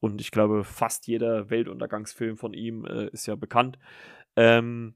Und 0.00 0.20
ich 0.22 0.30
glaube, 0.30 0.64
fast 0.64 1.06
jeder 1.06 1.50
Weltuntergangsfilm 1.50 2.38
von 2.38 2.54
ihm 2.54 2.86
äh, 2.86 3.08
ist 3.08 3.26
ja 3.26 3.34
bekannt. 3.34 3.78
Ähm, 4.36 4.94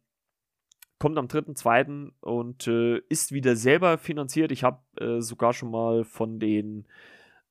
kommt 1.02 1.18
am 1.18 1.26
3.2. 1.26 2.12
und 2.20 2.68
äh, 2.68 2.98
ist 3.08 3.32
wieder 3.32 3.56
selber 3.56 3.98
finanziert. 3.98 4.52
Ich 4.52 4.62
habe 4.62 4.78
äh, 5.00 5.20
sogar 5.20 5.52
schon 5.52 5.72
mal 5.72 6.04
von 6.04 6.38
den 6.38 6.86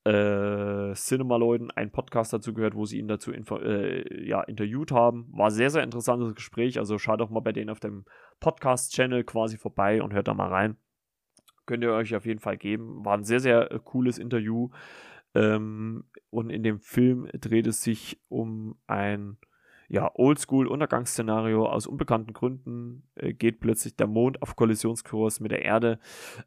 äh, 0.04 0.94
Cinema-Leuten 0.94 1.70
einen 1.70 1.90
Podcast 1.90 2.32
dazu 2.32 2.54
gehört, 2.54 2.74
wo 2.74 2.86
sie 2.86 2.98
ihn 2.98 3.08
dazu 3.08 3.30
äh, 3.30 4.26
ja, 4.26 4.40
interviewt 4.40 4.90
haben. 4.90 5.28
War 5.34 5.50
sehr, 5.50 5.68
sehr 5.68 5.82
interessantes 5.82 6.34
Gespräch. 6.34 6.78
Also 6.78 6.96
schaut 6.96 7.20
doch 7.20 7.28
mal 7.28 7.40
bei 7.40 7.52
denen 7.52 7.68
auf 7.68 7.78
dem 7.78 8.06
Podcast-Channel 8.40 9.22
quasi 9.24 9.58
vorbei 9.58 10.02
und 10.02 10.14
hört 10.14 10.28
da 10.28 10.32
mal 10.32 10.48
rein. 10.48 10.78
Könnt 11.66 11.84
ihr 11.84 11.92
euch 11.92 12.16
auf 12.16 12.24
jeden 12.24 12.40
Fall 12.40 12.56
geben. 12.56 13.04
War 13.04 13.18
ein 13.18 13.24
sehr, 13.24 13.40
sehr 13.40 13.70
äh, 13.70 13.78
cooles 13.84 14.16
Interview. 14.16 14.70
Ähm, 15.34 16.04
und 16.30 16.48
in 16.48 16.62
dem 16.62 16.80
Film 16.80 17.28
dreht 17.34 17.66
es 17.66 17.82
sich 17.82 18.18
um 18.30 18.76
ein 18.86 19.36
ja, 19.88 20.10
Oldschool-Untergangsszenario. 20.14 21.66
Aus 21.66 21.86
unbekannten 21.86 22.32
Gründen 22.32 23.02
äh, 23.14 23.32
geht 23.32 23.60
plötzlich 23.60 23.96
der 23.96 24.06
Mond 24.06 24.42
auf 24.42 24.56
Kollisionskurs 24.56 25.40
mit 25.40 25.52
der 25.52 25.62
Erde. 25.62 25.98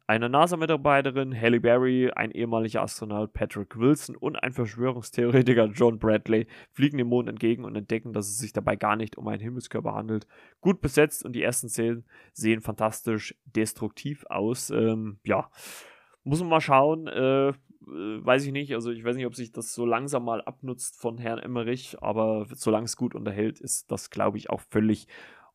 Eine 0.06 0.28
NASA-Mitarbeiterin, 0.28 1.38
Halle 1.38 1.60
Berry, 1.60 2.10
ein 2.14 2.30
ehemaliger 2.30 2.82
Astronaut, 2.82 3.32
Patrick 3.32 3.78
Wilson 3.78 4.16
und 4.16 4.36
ein 4.36 4.52
Verschwörungstheoretiker, 4.52 5.66
John 5.66 5.98
Bradley, 5.98 6.46
fliegen 6.72 6.98
dem 6.98 7.08
Mond 7.08 7.28
entgegen 7.28 7.64
und 7.64 7.76
entdecken, 7.76 8.12
dass 8.12 8.28
es 8.28 8.38
sich 8.38 8.52
dabei 8.52 8.76
gar 8.76 8.96
nicht 8.96 9.16
um 9.16 9.28
einen 9.28 9.40
Himmelskörper 9.40 9.94
handelt. 9.94 10.26
Gut 10.60 10.80
besetzt 10.80 11.24
und 11.24 11.32
die 11.32 11.42
ersten 11.42 11.68
Szenen 11.68 12.04
sehen 12.32 12.60
fantastisch 12.60 13.34
destruktiv 13.44 14.24
aus. 14.28 14.70
Ähm, 14.70 15.18
ja, 15.24 15.50
muss 16.24 16.40
man 16.40 16.48
mal 16.48 16.60
schauen. 16.60 17.06
Äh, 17.06 17.52
weiß 17.86 18.44
ich 18.44 18.52
nicht. 18.52 18.74
Also 18.74 18.90
ich 18.90 19.04
weiß 19.04 19.16
nicht, 19.16 19.26
ob 19.26 19.34
sich 19.34 19.52
das 19.52 19.72
so 19.72 19.86
langsam 19.86 20.24
mal 20.24 20.42
abnutzt 20.42 21.00
von 21.00 21.18
Herrn 21.18 21.38
Emmerich, 21.38 21.96
aber 22.02 22.46
solange 22.52 22.86
es 22.86 22.96
gut 22.96 23.14
unterhält, 23.14 23.60
ist 23.60 23.90
das, 23.90 24.10
glaube 24.10 24.38
ich, 24.38 24.50
auch 24.50 24.60
völlig 24.60 25.06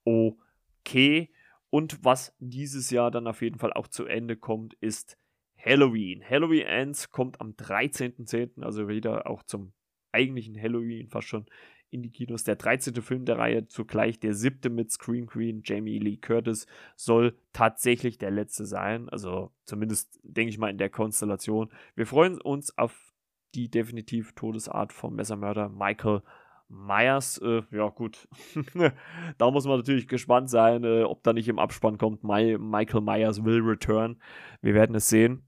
okay. 0.03 1.29
Und 1.69 2.03
was 2.03 2.35
dieses 2.39 2.89
Jahr 2.89 3.11
dann 3.11 3.27
auf 3.27 3.41
jeden 3.41 3.59
Fall 3.59 3.73
auch 3.73 3.87
zu 3.87 4.05
Ende 4.05 4.35
kommt, 4.35 4.73
ist 4.75 5.17
Halloween. 5.57 6.23
Halloween 6.27 6.65
Ends 6.65 7.09
kommt 7.11 7.39
am 7.39 7.51
13.10., 7.51 8.63
also 8.63 8.87
wieder 8.87 9.27
auch 9.27 9.43
zum 9.43 9.73
eigentlichen 10.11 10.59
Halloween 10.59 11.07
fast 11.07 11.27
schon 11.27 11.45
in 11.91 12.01
die 12.01 12.09
Kinos. 12.09 12.43
Der 12.43 12.55
13. 12.55 12.95
Film 13.01 13.25
der 13.25 13.37
Reihe, 13.37 13.67
zugleich 13.67 14.19
der 14.19 14.33
siebte 14.33 14.69
mit 14.69 14.91
Scream 14.91 15.27
Queen, 15.27 15.61
Jamie 15.63 15.99
Lee 15.99 16.17
Curtis, 16.17 16.65
soll 16.95 17.37
tatsächlich 17.53 18.17
der 18.17 18.31
letzte 18.31 18.65
sein. 18.65 19.09
Also 19.09 19.51
zumindest 19.65 20.19
denke 20.23 20.49
ich 20.49 20.57
mal 20.57 20.69
in 20.69 20.77
der 20.77 20.89
Konstellation. 20.89 21.69
Wir 21.95 22.07
freuen 22.07 22.39
uns 22.41 22.77
auf 22.77 23.13
die 23.53 23.69
definitiv 23.69 24.33
Todesart 24.33 24.93
vom 24.93 25.15
Messermörder 25.15 25.69
Michael 25.69 26.21
Myers. 26.69 27.37
Äh, 27.39 27.63
ja, 27.71 27.89
gut. 27.89 28.27
da 29.37 29.51
muss 29.51 29.65
man 29.65 29.77
natürlich 29.77 30.07
gespannt 30.07 30.49
sein, 30.49 30.85
äh, 30.85 31.03
ob 31.03 31.21
da 31.23 31.33
nicht 31.33 31.49
im 31.49 31.59
Abspann 31.59 31.97
kommt, 31.97 32.23
My 32.23 32.57
Michael 32.57 33.01
Myers 33.01 33.43
will 33.43 33.61
return. 33.61 34.17
Wir 34.61 34.73
werden 34.73 34.95
es 34.95 35.09
sehen. 35.09 35.45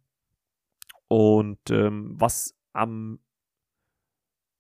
Und 1.08 1.70
ähm, 1.70 2.16
was 2.18 2.58
am 2.74 3.20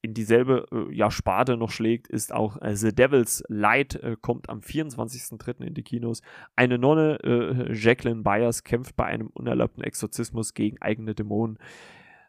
in 0.03 0.13
dieselbe 0.13 0.65
äh, 0.71 0.93
ja, 0.93 1.09
Sparte 1.09 1.55
noch 1.55 1.71
schlägt, 1.71 2.07
ist 2.09 2.33
auch 2.33 2.61
äh, 2.61 2.75
The 2.75 2.93
Devil's 2.93 3.41
Light, 3.47 3.95
äh, 3.95 4.17
kommt 4.19 4.49
am 4.49 4.59
24.03. 4.59 5.63
in 5.63 5.73
die 5.73 5.81
Kinos. 5.81 6.21
Eine 6.57 6.77
Nonne, 6.77 7.19
äh, 7.23 7.73
Jacqueline 7.73 8.21
Byers, 8.21 8.65
kämpft 8.65 8.97
bei 8.97 9.05
einem 9.05 9.27
unerlaubten 9.27 9.81
Exorzismus 9.81 10.53
gegen 10.53 10.79
eigene 10.81 11.15
Dämonen. 11.15 11.57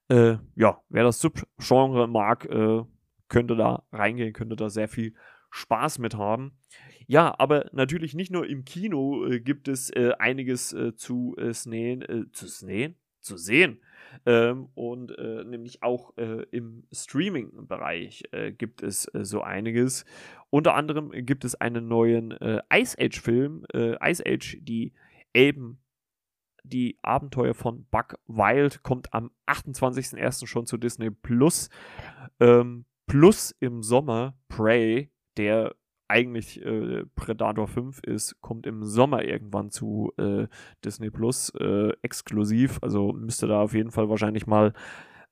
Äh, 0.09 0.37
ja, 0.55 0.81
wer 0.89 1.03
das 1.03 1.19
Subgenre 1.19 2.07
mag, 2.07 2.45
äh, 2.45 2.85
könnte 3.29 3.57
da 3.57 3.83
reingehen, 3.91 4.33
könnte 4.33 4.55
da 4.55 4.71
sehr 4.71 4.89
viel 4.89 5.15
Spaß 5.51 5.99
mit 5.99 6.15
haben. 6.15 6.53
Ja, 7.09 7.35
aber 7.39 7.71
natürlich 7.73 8.15
nicht 8.15 8.31
nur 8.31 8.47
im 8.47 8.65
Kino 8.65 9.27
gibt 9.43 9.69
es 9.69 9.93
einiges 10.19 10.75
zu 10.97 11.37
äh, 11.39 11.53
snähen, 11.53 12.31
zu 12.33 12.49
snähen, 12.49 12.97
zu 13.25 13.37
sehen. 13.37 13.81
Ähm, 14.27 14.69
und 14.75 15.19
äh, 15.19 15.45
nämlich 15.45 15.83
auch 15.83 16.17
äh, 16.17 16.45
im 16.51 16.85
Streaming-Bereich 16.93 18.25
äh, 18.31 18.53
gibt 18.53 18.83
es 18.83 19.07
äh, 19.15 19.25
so 19.25 19.43
einiges. 19.43 20.05
Unter 20.51 20.75
anderem 20.75 21.11
gibt 21.11 21.45
es 21.45 21.55
einen 21.57 21.89
neuen 21.89 22.31
äh, 22.33 22.61
Ice 22.73 22.97
Age-Film, 22.99 23.67
äh, 23.73 23.97
Ice 24.09 24.23
Age, 24.25 24.59
die 24.61 24.93
Elben, 25.33 25.81
die 26.63 26.99
Abenteuer 27.03 27.55
von 27.55 27.87
Buck 27.91 28.19
Wild, 28.27 28.83
kommt 28.83 29.13
am 29.13 29.31
28.01. 29.47 30.47
schon 30.47 30.67
zu 30.67 30.77
Disney 30.77 31.11
Plus. 31.11 31.69
Ähm, 32.41 32.85
plus 33.07 33.55
im 33.61 33.83
Sommer 33.83 34.39
Prey, 34.49 35.11
der 35.37 35.75
eigentlich 36.15 36.65
äh, 36.65 37.05
Predator 37.17 37.67
5 37.67 37.99
ist, 38.05 38.41
kommt 38.41 38.69
im 38.69 38.85
Sommer 38.85 39.25
irgendwann 39.25 39.73
zu 39.73 40.13
äh, 40.17 40.47
Disney 40.85 41.11
Plus 41.11 41.51
äh, 41.59 41.93
exklusiv. 42.03 42.79
Also 42.83 43.13
müsst 43.13 43.43
ihr 43.43 43.49
da 43.49 43.63
auf 43.63 43.75
jeden 43.75 43.91
Fall 43.91 44.09
wahrscheinlich 44.09 44.47
mal 44.47 44.75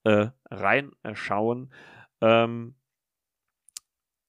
äh, 0.02 0.30
reinschauen. 0.50 1.72
Ähm, 2.20 2.74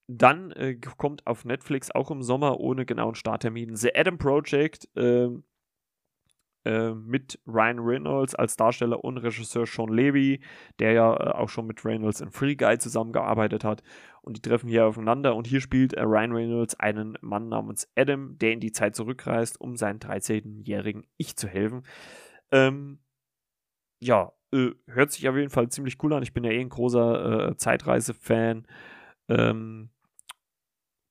dann 0.06 0.52
äh, 0.52 0.76
kommt 0.76 1.26
auf 1.26 1.44
Netflix 1.44 1.90
auch 1.90 2.12
im 2.12 2.22
Sommer 2.22 2.60
ohne 2.60 2.86
genauen 2.86 3.16
Starttermin 3.16 3.74
The 3.74 3.92
Adam 3.92 4.16
Project. 4.16 4.88
Ähm, 4.94 5.42
äh, 6.64 6.94
mit 6.94 7.38
Ryan 7.46 7.78
Reynolds 7.78 8.34
als 8.34 8.56
Darsteller 8.56 9.04
und 9.04 9.18
Regisseur 9.18 9.66
Sean 9.66 9.92
Levy, 9.92 10.40
der 10.78 10.92
ja 10.92 11.14
äh, 11.14 11.30
auch 11.32 11.50
schon 11.50 11.66
mit 11.66 11.84
Reynolds 11.84 12.22
in 12.22 12.30
Free 12.30 12.54
Guy 12.54 12.78
zusammengearbeitet 12.78 13.64
hat. 13.64 13.82
Und 14.24 14.38
die 14.38 14.42
treffen 14.42 14.68
hier 14.68 14.86
aufeinander. 14.86 15.36
Und 15.36 15.46
hier 15.46 15.60
spielt 15.60 15.92
äh, 15.92 16.02
Ryan 16.02 16.32
Reynolds 16.32 16.74
einen 16.80 17.18
Mann 17.20 17.48
namens 17.48 17.88
Adam, 17.94 18.38
der 18.38 18.52
in 18.52 18.60
die 18.60 18.72
Zeit 18.72 18.96
zurückreist, 18.96 19.60
um 19.60 19.76
seinen 19.76 19.98
13-jährigen 20.00 21.06
Ich 21.18 21.36
zu 21.36 21.46
helfen. 21.46 21.86
Ähm, 22.50 23.00
ja, 24.00 24.32
äh, 24.52 24.70
hört 24.86 25.12
sich 25.12 25.28
auf 25.28 25.36
jeden 25.36 25.50
Fall 25.50 25.68
ziemlich 25.68 26.02
cool 26.02 26.14
an. 26.14 26.22
Ich 26.22 26.32
bin 26.32 26.44
ja 26.44 26.50
eh 26.50 26.60
ein 26.60 26.70
großer 26.70 27.50
äh, 27.50 27.56
Zeitreise-Fan. 27.56 28.66
Ähm, 29.28 29.90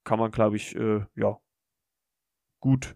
kann 0.04 0.20
man, 0.20 0.32
glaube 0.32 0.56
ich, 0.56 0.76
äh, 0.76 1.06
ja, 1.16 1.40
gut 2.60 2.96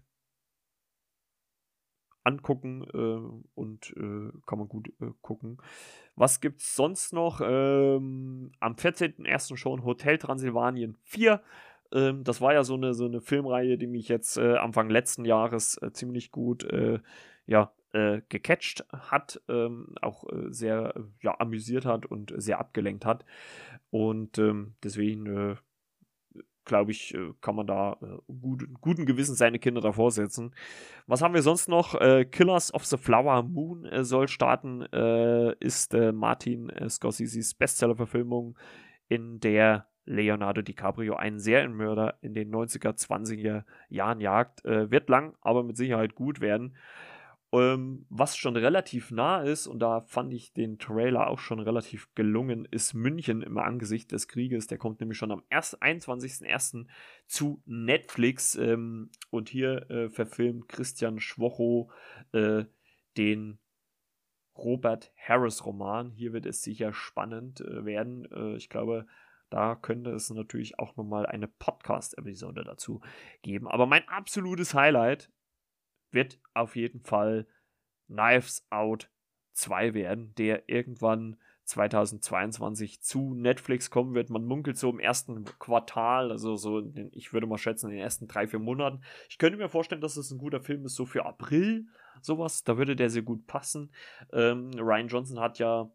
angucken 2.28 2.84
äh, 2.92 3.58
und 3.58 3.94
äh, 3.96 4.30
kann 4.46 4.58
man 4.58 4.68
gut 4.68 4.92
äh, 5.00 5.06
gucken. 5.22 5.58
Was 6.14 6.40
gibt 6.40 6.60
es 6.60 6.76
sonst 6.76 7.12
noch? 7.12 7.40
Ähm, 7.42 8.52
am 8.60 8.74
14.01. 8.74 9.56
schon 9.56 9.84
Hotel 9.84 10.18
Transsilvanien 10.18 10.96
4. 11.04 11.40
Ähm, 11.92 12.24
das 12.24 12.40
war 12.40 12.52
ja 12.52 12.64
so 12.64 12.74
eine, 12.74 12.92
so 12.92 13.06
eine 13.06 13.20
Filmreihe, 13.20 13.78
die 13.78 13.86
mich 13.86 14.08
jetzt 14.08 14.36
äh, 14.36 14.56
Anfang 14.56 14.90
letzten 14.90 15.24
Jahres 15.24 15.78
äh, 15.78 15.92
ziemlich 15.92 16.30
gut 16.30 16.64
äh, 16.64 17.00
ja, 17.46 17.72
gecatcht 18.28 18.84
hat, 18.92 19.40
ähm, 19.48 19.94
auch 20.02 20.24
sehr 20.50 20.92
ja, 21.22 21.34
amüsiert 21.40 21.86
hat 21.86 22.04
und 22.04 22.34
sehr 22.36 22.60
abgelenkt 22.60 23.06
hat. 23.06 23.24
Und 23.88 24.36
ähm, 24.36 24.74
deswegen 24.82 25.56
glaube 26.68 26.92
ich, 26.92 27.12
äh, 27.14 27.32
kann 27.40 27.56
man 27.56 27.66
da 27.66 27.96
äh, 28.00 28.32
gut, 28.40 28.64
guten 28.80 29.06
Gewissen 29.06 29.34
seine 29.34 29.58
Kinder 29.58 29.80
davor 29.80 30.12
setzen. 30.12 30.54
Was 31.08 31.20
haben 31.20 31.34
wir 31.34 31.42
sonst 31.42 31.68
noch? 31.68 31.96
Äh, 31.96 32.24
Killers 32.24 32.72
of 32.72 32.84
the 32.84 32.96
Flower 32.96 33.42
Moon 33.42 33.84
äh, 33.86 34.04
soll 34.04 34.28
starten, 34.28 34.82
ist 35.60 35.94
Martin 35.94 36.70
Scorseses 36.88 37.54
Bestseller-Verfilmung, 37.54 38.58
in 39.08 39.40
der 39.40 39.86
Leonardo 40.04 40.60
DiCaprio 40.62 41.16
einen 41.16 41.38
Serienmörder 41.38 42.18
in 42.20 42.34
den 42.34 42.52
90er, 42.52 42.92
20er 42.94 43.64
Jahren 43.88 44.20
jagt. 44.20 44.62
wird 44.64 45.08
lang, 45.08 45.34
aber 45.40 45.62
mit 45.62 45.76
Sicherheit 45.76 46.14
gut 46.14 46.40
werden. 46.40 46.76
Ähm, 47.50 48.04
was 48.10 48.36
schon 48.36 48.56
relativ 48.56 49.10
nah 49.10 49.40
ist, 49.40 49.66
und 49.66 49.78
da 49.78 50.02
fand 50.02 50.34
ich 50.34 50.52
den 50.52 50.78
Trailer 50.78 51.28
auch 51.28 51.38
schon 51.38 51.60
relativ 51.60 52.14
gelungen, 52.14 52.66
ist 52.70 52.92
München 52.92 53.42
im 53.42 53.56
Angesicht 53.56 54.12
des 54.12 54.28
Krieges. 54.28 54.66
Der 54.66 54.76
kommt 54.76 55.00
nämlich 55.00 55.16
schon 55.16 55.32
am 55.32 55.42
21.01. 55.50 56.86
zu 57.26 57.62
Netflix. 57.64 58.54
Ähm, 58.54 59.10
und 59.30 59.48
hier 59.48 59.90
äh, 59.90 60.10
verfilmt 60.10 60.68
Christian 60.68 61.20
Schwocho 61.20 61.90
äh, 62.32 62.64
den 63.16 63.58
Robert 64.58 65.12
Harris-Roman. 65.16 66.10
Hier 66.10 66.34
wird 66.34 66.44
es 66.44 66.62
sicher 66.62 66.92
spannend 66.92 67.62
äh, 67.62 67.84
werden. 67.86 68.30
Äh, 68.30 68.56
ich 68.56 68.68
glaube, 68.68 69.06
da 69.48 69.74
könnte 69.74 70.10
es 70.10 70.28
natürlich 70.28 70.78
auch 70.78 70.96
nochmal 70.96 71.24
eine 71.24 71.48
Podcast-Episode 71.48 72.64
dazu 72.64 73.00
geben. 73.40 73.68
Aber 73.68 73.86
mein 73.86 74.06
absolutes 74.08 74.74
Highlight 74.74 75.30
wird 76.10 76.40
auf 76.54 76.76
jeden 76.76 77.00
Fall 77.00 77.46
Knives 78.06 78.66
Out 78.70 79.10
2 79.52 79.94
werden, 79.94 80.34
der 80.36 80.68
irgendwann 80.68 81.36
2022 81.64 83.02
zu 83.02 83.34
Netflix 83.34 83.90
kommen 83.90 84.14
wird. 84.14 84.30
Man 84.30 84.46
munkelt 84.46 84.78
so 84.78 84.88
im 84.88 85.00
ersten 85.00 85.44
Quartal, 85.58 86.30
also 86.30 86.56
so, 86.56 86.80
den, 86.80 87.10
ich 87.12 87.32
würde 87.32 87.46
mal 87.46 87.58
schätzen, 87.58 87.90
in 87.90 87.96
den 87.96 88.02
ersten 88.02 88.26
drei, 88.26 88.46
vier 88.46 88.58
Monaten. 88.58 89.02
Ich 89.28 89.36
könnte 89.36 89.58
mir 89.58 89.68
vorstellen, 89.68 90.00
dass 90.00 90.16
es 90.16 90.30
ein 90.30 90.38
guter 90.38 90.60
Film 90.60 90.86
ist, 90.86 90.94
so 90.94 91.04
für 91.04 91.26
April, 91.26 91.86
sowas. 92.22 92.64
Da 92.64 92.78
würde 92.78 92.96
der 92.96 93.10
sehr 93.10 93.22
gut 93.22 93.46
passen. 93.46 93.92
Ähm, 94.32 94.70
Ryan 94.78 95.08
Johnson 95.08 95.40
hat 95.40 95.58
ja 95.58 95.90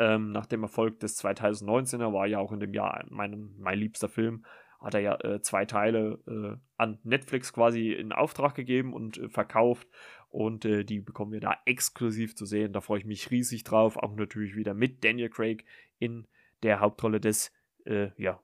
ähm, 0.00 0.32
nach 0.32 0.46
dem 0.46 0.64
Erfolg 0.64 0.98
des 0.98 1.22
2019er, 1.24 2.12
war 2.12 2.26
ja 2.26 2.40
auch 2.40 2.50
in 2.50 2.60
dem 2.60 2.74
Jahr 2.74 3.04
mein, 3.10 3.54
mein 3.58 3.78
liebster 3.78 4.08
Film, 4.08 4.44
hat 4.84 4.94
er 4.94 5.00
ja 5.00 5.18
äh, 5.20 5.40
zwei 5.40 5.64
Teile 5.64 6.18
äh, 6.28 6.56
an 6.76 6.98
Netflix 7.02 7.52
quasi 7.52 7.92
in 7.92 8.12
Auftrag 8.12 8.54
gegeben 8.54 8.92
und 8.92 9.18
äh, 9.18 9.28
verkauft. 9.28 9.88
Und 10.28 10.64
äh, 10.64 10.84
die 10.84 11.00
bekommen 11.00 11.32
wir 11.32 11.40
da 11.40 11.56
exklusiv 11.64 12.36
zu 12.36 12.44
sehen. 12.44 12.72
Da 12.72 12.80
freue 12.80 12.98
ich 12.98 13.04
mich 13.04 13.30
riesig 13.30 13.64
drauf. 13.64 13.96
Auch 13.96 14.14
natürlich 14.14 14.56
wieder 14.56 14.74
mit 14.74 15.02
Daniel 15.02 15.30
Craig 15.30 15.64
in 15.98 16.26
der 16.62 16.80
Hauptrolle 16.80 17.20
des 17.20 17.50
äh, 17.84 18.10
ja, 18.16 18.40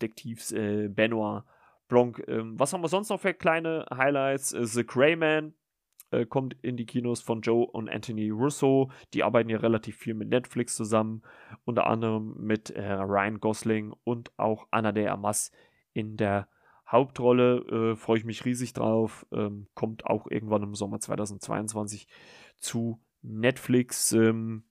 Detektivs 0.00 0.52
äh, 0.52 0.88
Benoit 0.88 1.42
Blanc. 1.88 2.22
Ähm, 2.26 2.58
was 2.58 2.72
haben 2.72 2.82
wir 2.82 2.88
sonst 2.88 3.10
noch 3.10 3.20
für 3.20 3.34
kleine 3.34 3.84
Highlights? 3.90 4.50
The 4.50 4.86
Greyman 4.86 5.54
äh, 6.10 6.26
kommt 6.26 6.56
in 6.62 6.76
die 6.76 6.86
Kinos 6.86 7.20
von 7.20 7.40
Joe 7.40 7.66
und 7.66 7.88
Anthony 7.88 8.30
Russo. 8.30 8.90
Die 9.14 9.22
arbeiten 9.22 9.48
ja 9.48 9.58
relativ 9.58 9.96
viel 9.96 10.14
mit 10.14 10.28
Netflix 10.28 10.74
zusammen, 10.74 11.22
unter 11.64 11.86
anderem 11.86 12.34
mit 12.38 12.70
äh, 12.70 12.92
Ryan 12.92 13.40
Gosling 13.40 13.94
und 14.04 14.32
auch 14.38 14.66
Anna 14.70 14.92
de 14.92 15.06
Amas 15.08 15.50
in 15.92 16.16
der 16.16 16.48
Hauptrolle. 16.88 17.92
Äh, 17.92 17.96
Freue 17.96 18.18
ich 18.18 18.24
mich 18.24 18.44
riesig 18.44 18.72
drauf. 18.72 19.26
Ähm, 19.32 19.68
kommt 19.74 20.06
auch 20.06 20.26
irgendwann 20.28 20.62
im 20.62 20.74
Sommer 20.74 21.00
2022 21.00 22.08
zu 22.58 23.00
Netflix. 23.22 24.12
Ähm, 24.12 24.64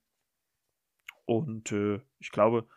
und 1.26 1.72
äh, 1.72 2.02
ich 2.20 2.32
glaube, 2.32 2.68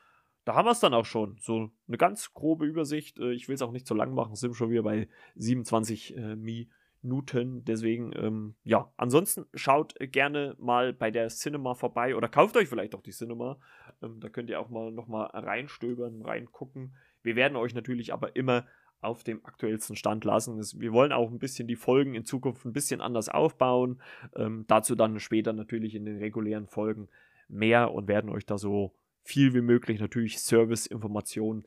da 0.44 0.54
haben 0.54 0.66
wir 0.66 0.72
es 0.72 0.80
dann 0.80 0.94
auch 0.94 1.06
schon. 1.06 1.36
So 1.40 1.70
eine 1.88 1.96
ganz 1.96 2.32
grobe 2.34 2.66
Übersicht. 2.66 3.18
Äh, 3.18 3.32
ich 3.32 3.48
will 3.48 3.54
es 3.54 3.62
auch 3.62 3.72
nicht 3.72 3.86
zu 3.86 3.94
lang 3.94 4.14
machen. 4.14 4.34
Sind 4.34 4.54
schon 4.54 4.70
wieder 4.70 4.82
bei 4.82 5.08
27 5.36 6.16
äh, 6.16 6.36
Mi 6.36 6.68
Minuten. 7.02 7.64
Deswegen, 7.64 8.12
ähm, 8.16 8.54
ja, 8.64 8.92
ansonsten 8.96 9.46
schaut 9.54 9.94
gerne 9.98 10.56
mal 10.58 10.92
bei 10.92 11.10
der 11.10 11.28
Cinema 11.28 11.74
vorbei 11.74 12.16
oder 12.16 12.28
kauft 12.28 12.56
euch 12.56 12.68
vielleicht 12.68 12.94
auch 12.94 13.02
die 13.02 13.10
Cinema. 13.10 13.58
Ähm, 14.02 14.20
da 14.20 14.28
könnt 14.28 14.50
ihr 14.50 14.60
auch 14.60 14.70
mal 14.70 14.90
nochmal 14.90 15.26
reinstöbern, 15.32 16.22
reingucken. 16.22 16.94
Wir 17.22 17.36
werden 17.36 17.56
euch 17.56 17.74
natürlich 17.74 18.12
aber 18.12 18.36
immer 18.36 18.66
auf 19.00 19.24
dem 19.24 19.44
aktuellsten 19.44 19.96
Stand 19.96 20.24
lassen. 20.24 20.62
Wir 20.80 20.92
wollen 20.92 21.12
auch 21.12 21.30
ein 21.30 21.40
bisschen 21.40 21.66
die 21.66 21.76
Folgen 21.76 22.14
in 22.14 22.24
Zukunft 22.24 22.64
ein 22.64 22.72
bisschen 22.72 23.00
anders 23.00 23.28
aufbauen. 23.28 24.00
Ähm, 24.36 24.64
dazu 24.68 24.94
dann 24.94 25.18
später 25.18 25.52
natürlich 25.52 25.94
in 25.94 26.04
den 26.04 26.18
regulären 26.18 26.68
Folgen 26.68 27.08
mehr 27.48 27.92
und 27.92 28.06
werden 28.06 28.30
euch 28.30 28.46
da 28.46 28.58
so 28.58 28.94
viel 29.24 29.54
wie 29.54 29.60
möglich 29.60 30.00
natürlich 30.00 30.38
Service-Informationen 30.38 31.64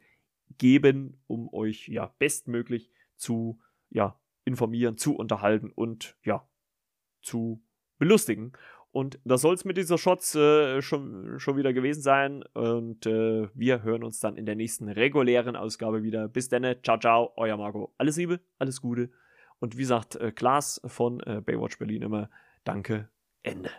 geben, 0.58 1.20
um 1.28 1.54
euch 1.54 1.88
ja 1.90 2.14
bestmöglich 2.20 2.90
zu 3.18 3.60
ja, 3.90 4.18
informieren, 4.46 4.98
zu 4.98 5.16
unterhalten 5.16 5.72
und 5.74 6.18
ja, 6.24 6.48
zu 7.22 7.62
belustigen. 7.98 8.54
Und 8.92 9.20
das 9.26 9.42
soll 9.42 9.56
es 9.56 9.66
mit 9.66 9.76
dieser 9.76 9.98
Shots 9.98 10.36
äh, 10.36 10.82
schon, 10.82 11.38
schon 11.38 11.58
wieder 11.58 11.74
gewesen 11.74 12.02
sein. 12.02 12.44
Und 12.54 13.06
äh, 13.06 13.50
wir 13.54 13.84
hören 13.84 14.06
uns 14.06 14.22
dann 14.22 14.38
in 14.38 14.46
der 14.46 14.56
nächsten 14.56 14.88
regulären 14.88 15.58
Ausgabe 15.58 16.02
wieder. 16.02 16.30
Bis 16.30 16.48
dann, 16.48 16.78
ciao, 16.82 16.98
ciao, 16.98 17.34
euer 17.36 17.58
Marco. 17.58 17.94
Alles 17.98 18.16
Liebe, 18.16 18.40
alles 18.58 18.80
Gute. 18.80 19.10
Und 19.60 19.78
wie 19.78 19.84
sagt 19.84 20.16
äh, 20.16 20.32
Klaas 20.32 20.80
von 20.86 21.20
äh, 21.22 21.42
Baywatch 21.42 21.78
Berlin 21.78 22.04
immer, 22.04 22.30
danke, 22.64 23.10
Ende. 23.44 23.70